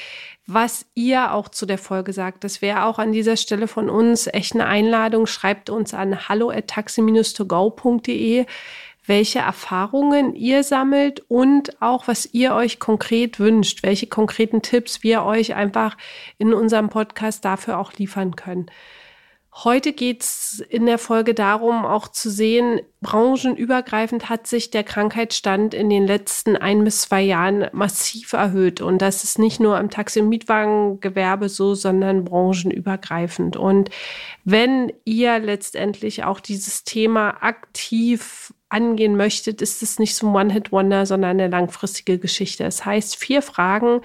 was 0.46 0.85
ihr 0.94 1.33
auch 1.33 1.48
zu 1.48 1.64
der 1.64 1.79
Folge 1.79 2.12
sagt. 2.12 2.44
Das 2.44 2.61
wäre 2.61 2.85
auch 2.85 2.98
an 2.98 3.12
dieser 3.12 3.37
Stelle 3.37 3.68
von 3.68 3.88
uns 3.88 4.26
echt 4.26 4.55
eine 4.55 4.66
Einladung. 4.66 5.26
Schreibt 5.26 5.70
uns 5.70 5.94
an 5.94 6.29
hallo 6.29 6.50
at 6.50 6.66
taxi-to-go.de 6.66 8.46
welche 9.10 9.40
Erfahrungen 9.40 10.36
ihr 10.36 10.62
sammelt 10.62 11.24
und 11.26 11.82
auch, 11.82 12.06
was 12.06 12.32
ihr 12.32 12.54
euch 12.54 12.78
konkret 12.78 13.40
wünscht, 13.40 13.82
welche 13.82 14.06
konkreten 14.06 14.62
Tipps 14.62 15.02
wir 15.02 15.24
euch 15.24 15.56
einfach 15.56 15.96
in 16.38 16.54
unserem 16.54 16.90
Podcast 16.90 17.44
dafür 17.44 17.80
auch 17.80 17.92
liefern 17.94 18.36
können. 18.36 18.70
Heute 19.52 19.92
geht's 19.92 20.60
in 20.68 20.86
der 20.86 20.98
Folge 20.98 21.34
darum, 21.34 21.84
auch 21.84 22.06
zu 22.06 22.30
sehen, 22.30 22.82
branchenübergreifend 23.00 24.28
hat 24.28 24.46
sich 24.46 24.70
der 24.70 24.84
Krankheitsstand 24.84 25.74
in 25.74 25.90
den 25.90 26.06
letzten 26.06 26.56
ein 26.56 26.84
bis 26.84 27.00
zwei 27.02 27.20
Jahren 27.22 27.66
massiv 27.72 28.32
erhöht. 28.32 28.80
Und 28.80 29.02
das 29.02 29.24
ist 29.24 29.40
nicht 29.40 29.58
nur 29.58 29.76
im 29.80 29.90
Taxi- 29.90 30.20
und 30.20 30.28
Mietwagengewerbe 30.28 31.48
so, 31.48 31.74
sondern 31.74 32.24
branchenübergreifend. 32.24 33.56
Und 33.56 33.90
wenn 34.44 34.92
ihr 35.04 35.40
letztendlich 35.40 36.22
auch 36.22 36.38
dieses 36.38 36.84
Thema 36.84 37.42
aktiv 37.42 38.54
angehen 38.70 39.16
möchtet, 39.16 39.61
ist 39.61 39.83
es 39.83 39.98
nicht 39.98 40.14
so 40.14 40.28
ein 40.28 40.35
One-Hit-Wonder, 40.35 41.04
sondern 41.04 41.30
eine 41.30 41.48
langfristige 41.48 42.18
Geschichte. 42.18 42.64
Das 42.64 42.85
heißt, 42.85 43.16
vier 43.16 43.42
Fragen 43.42 44.00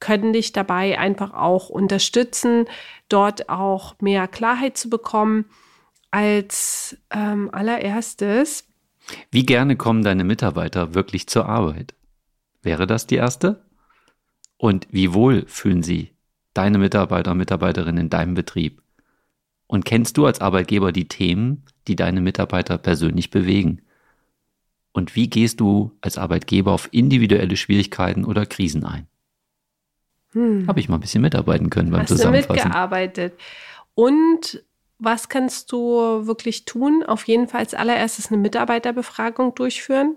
können 0.00 0.32
dich 0.32 0.52
dabei 0.52 0.98
einfach 0.98 1.34
auch 1.34 1.68
unterstützen, 1.68 2.66
dort 3.08 3.48
auch 3.48 3.96
mehr 4.00 4.28
Klarheit 4.28 4.76
zu 4.76 4.88
bekommen. 4.88 5.46
Als 6.10 6.96
ähm, 7.10 7.50
allererstes. 7.52 8.68
Wie 9.32 9.44
gerne 9.44 9.74
kommen 9.74 10.04
deine 10.04 10.22
Mitarbeiter 10.22 10.94
wirklich 10.94 11.26
zur 11.26 11.46
Arbeit? 11.46 11.94
Wäre 12.62 12.86
das 12.86 13.08
die 13.08 13.16
erste? 13.16 13.64
Und 14.56 14.86
wie 14.92 15.12
wohl 15.12 15.44
fühlen 15.48 15.82
sie 15.82 16.12
deine 16.54 16.78
Mitarbeiter 16.78 17.32
und 17.32 17.38
Mitarbeiterinnen 17.38 18.04
in 18.04 18.10
deinem 18.10 18.34
Betrieb? 18.34 18.80
Und 19.66 19.84
kennst 19.84 20.16
du 20.16 20.26
als 20.26 20.40
Arbeitgeber 20.40 20.92
die 20.92 21.08
Themen, 21.08 21.64
die 21.88 21.96
deine 21.96 22.20
Mitarbeiter 22.20 22.78
persönlich 22.78 23.30
bewegen? 23.30 23.82
Und 24.94 25.16
wie 25.16 25.28
gehst 25.28 25.60
du 25.60 25.90
als 26.00 26.16
Arbeitgeber 26.16 26.72
auf 26.72 26.88
individuelle 26.92 27.56
Schwierigkeiten 27.56 28.24
oder 28.24 28.46
Krisen 28.46 28.84
ein? 28.84 29.08
Hm. 30.30 30.66
Habe 30.68 30.78
ich 30.78 30.88
mal 30.88 30.96
ein 30.96 31.00
bisschen 31.00 31.20
mitarbeiten 31.20 31.68
können 31.68 31.90
beim 31.90 32.02
Hast 32.02 32.08
Zusammenfassen. 32.08 32.48
Du 32.48 32.54
mitgearbeitet. 32.54 33.34
Und 33.94 34.62
was 35.00 35.28
kannst 35.28 35.72
du 35.72 36.26
wirklich 36.26 36.64
tun? 36.64 37.02
Auf 37.04 37.26
jeden 37.26 37.48
Fall 37.48 37.60
als 37.60 37.74
allererstes 37.74 38.30
eine 38.30 38.40
Mitarbeiterbefragung 38.40 39.56
durchführen, 39.56 40.16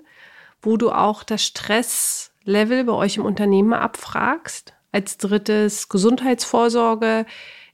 wo 0.62 0.78
du 0.78 0.92
auch 0.92 1.24
das 1.24 1.44
Stresslevel 1.44 2.84
bei 2.84 2.94
euch 2.94 3.18
im 3.18 3.26
Unternehmen 3.26 3.74
abfragst. 3.74 4.76
Als 4.92 5.18
drittes 5.18 5.90
Gesundheitsvorsorge 5.90 7.26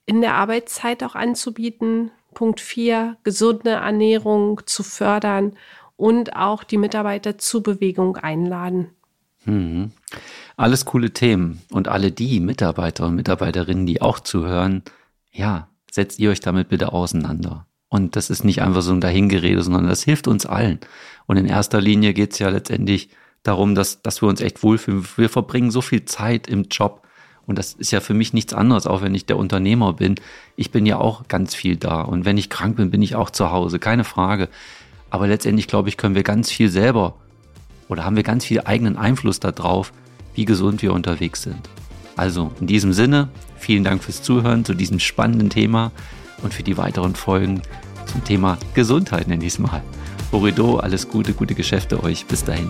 in 0.05 0.21
der 0.21 0.35
Arbeitszeit 0.35 1.03
auch 1.03 1.15
anzubieten. 1.15 2.11
Punkt 2.33 2.61
vier, 2.61 3.17
gesunde 3.23 3.71
Ernährung 3.71 4.61
zu 4.65 4.83
fördern 4.83 5.57
und 5.95 6.35
auch 6.35 6.63
die 6.63 6.77
Mitarbeiter 6.77 7.37
zur 7.37 7.63
Bewegung 7.63 8.17
einladen. 8.17 8.89
Mhm. 9.45 9.91
Alles 10.55 10.85
coole 10.85 11.11
Themen. 11.11 11.61
Und 11.71 11.87
alle 11.87 12.11
die 12.11 12.39
Mitarbeiter 12.39 13.07
und 13.07 13.15
Mitarbeiterinnen, 13.15 13.85
die 13.85 14.01
auch 14.01 14.19
zuhören, 14.19 14.83
ja, 15.31 15.67
setzt 15.91 16.19
ihr 16.19 16.31
euch 16.31 16.39
damit 16.39 16.69
bitte 16.69 16.93
auseinander. 16.93 17.67
Und 17.89 18.15
das 18.15 18.29
ist 18.29 18.43
nicht 18.43 18.61
einfach 18.61 18.81
so 18.81 18.91
ein 18.91 19.01
Dahingerede, 19.01 19.61
sondern 19.61 19.87
das 19.87 20.03
hilft 20.03 20.27
uns 20.27 20.45
allen. 20.45 20.79
Und 21.27 21.37
in 21.37 21.45
erster 21.45 21.79
Linie 21.79 22.13
geht 22.13 22.33
es 22.33 22.39
ja 22.39 22.49
letztendlich 22.49 23.09
darum, 23.43 23.75
dass, 23.75 24.01
dass 24.01 24.21
wir 24.21 24.29
uns 24.29 24.41
echt 24.41 24.63
wohlfühlen. 24.63 25.05
Wir 25.15 25.29
verbringen 25.29 25.69
so 25.69 25.81
viel 25.81 26.05
Zeit 26.05 26.47
im 26.47 26.63
Job. 26.71 27.05
Und 27.45 27.59
das 27.59 27.73
ist 27.73 27.91
ja 27.91 27.99
für 27.99 28.13
mich 28.13 28.33
nichts 28.33 28.53
anderes, 28.53 28.87
auch 28.87 29.01
wenn 29.01 29.13
ich 29.13 29.25
der 29.25 29.37
Unternehmer 29.37 29.93
bin. 29.93 30.15
Ich 30.55 30.71
bin 30.71 30.85
ja 30.85 30.97
auch 30.97 31.27
ganz 31.27 31.53
viel 31.53 31.75
da. 31.75 32.01
Und 32.01 32.25
wenn 32.25 32.37
ich 32.37 32.49
krank 32.49 32.77
bin, 32.77 32.89
bin 32.89 33.01
ich 33.01 33.15
auch 33.15 33.29
zu 33.29 33.51
Hause. 33.51 33.79
Keine 33.79 34.05
Frage. 34.05 34.49
Aber 35.13 35.27
letztendlich, 35.27 35.67
glaube 35.67 35.89
ich, 35.89 35.97
können 35.97 36.15
wir 36.15 36.23
ganz 36.23 36.49
viel 36.49 36.69
selber 36.69 37.13
oder 37.87 38.03
haben 38.03 38.15
wir 38.15 38.23
ganz 38.23 38.45
viel 38.45 38.61
eigenen 38.61 38.97
Einfluss 38.97 39.39
darauf, 39.39 39.93
wie 40.33 40.43
gesund 40.43 40.81
wir 40.81 40.91
unterwegs 40.91 41.43
sind. 41.43 41.69
Also 42.15 42.51
in 42.59 42.65
diesem 42.65 42.93
Sinne, 42.93 43.29
vielen 43.55 43.83
Dank 43.83 44.03
fürs 44.03 44.23
Zuhören 44.23 44.65
zu 44.65 44.73
diesem 44.73 44.99
spannenden 44.99 45.51
Thema 45.51 45.91
und 46.41 46.51
für 46.51 46.63
die 46.63 46.77
weiteren 46.77 47.13
Folgen 47.13 47.61
zum 48.07 48.23
Thema 48.23 48.57
Gesundheit 48.73 49.27
nenne 49.27 49.45
ich 49.45 49.53
es 49.53 49.59
mal. 49.59 49.83
Horido, 50.31 50.77
alles 50.77 51.07
Gute, 51.07 51.33
gute 51.33 51.53
Geschäfte 51.53 52.01
euch. 52.01 52.25
Bis 52.25 52.43
dahin. 52.43 52.69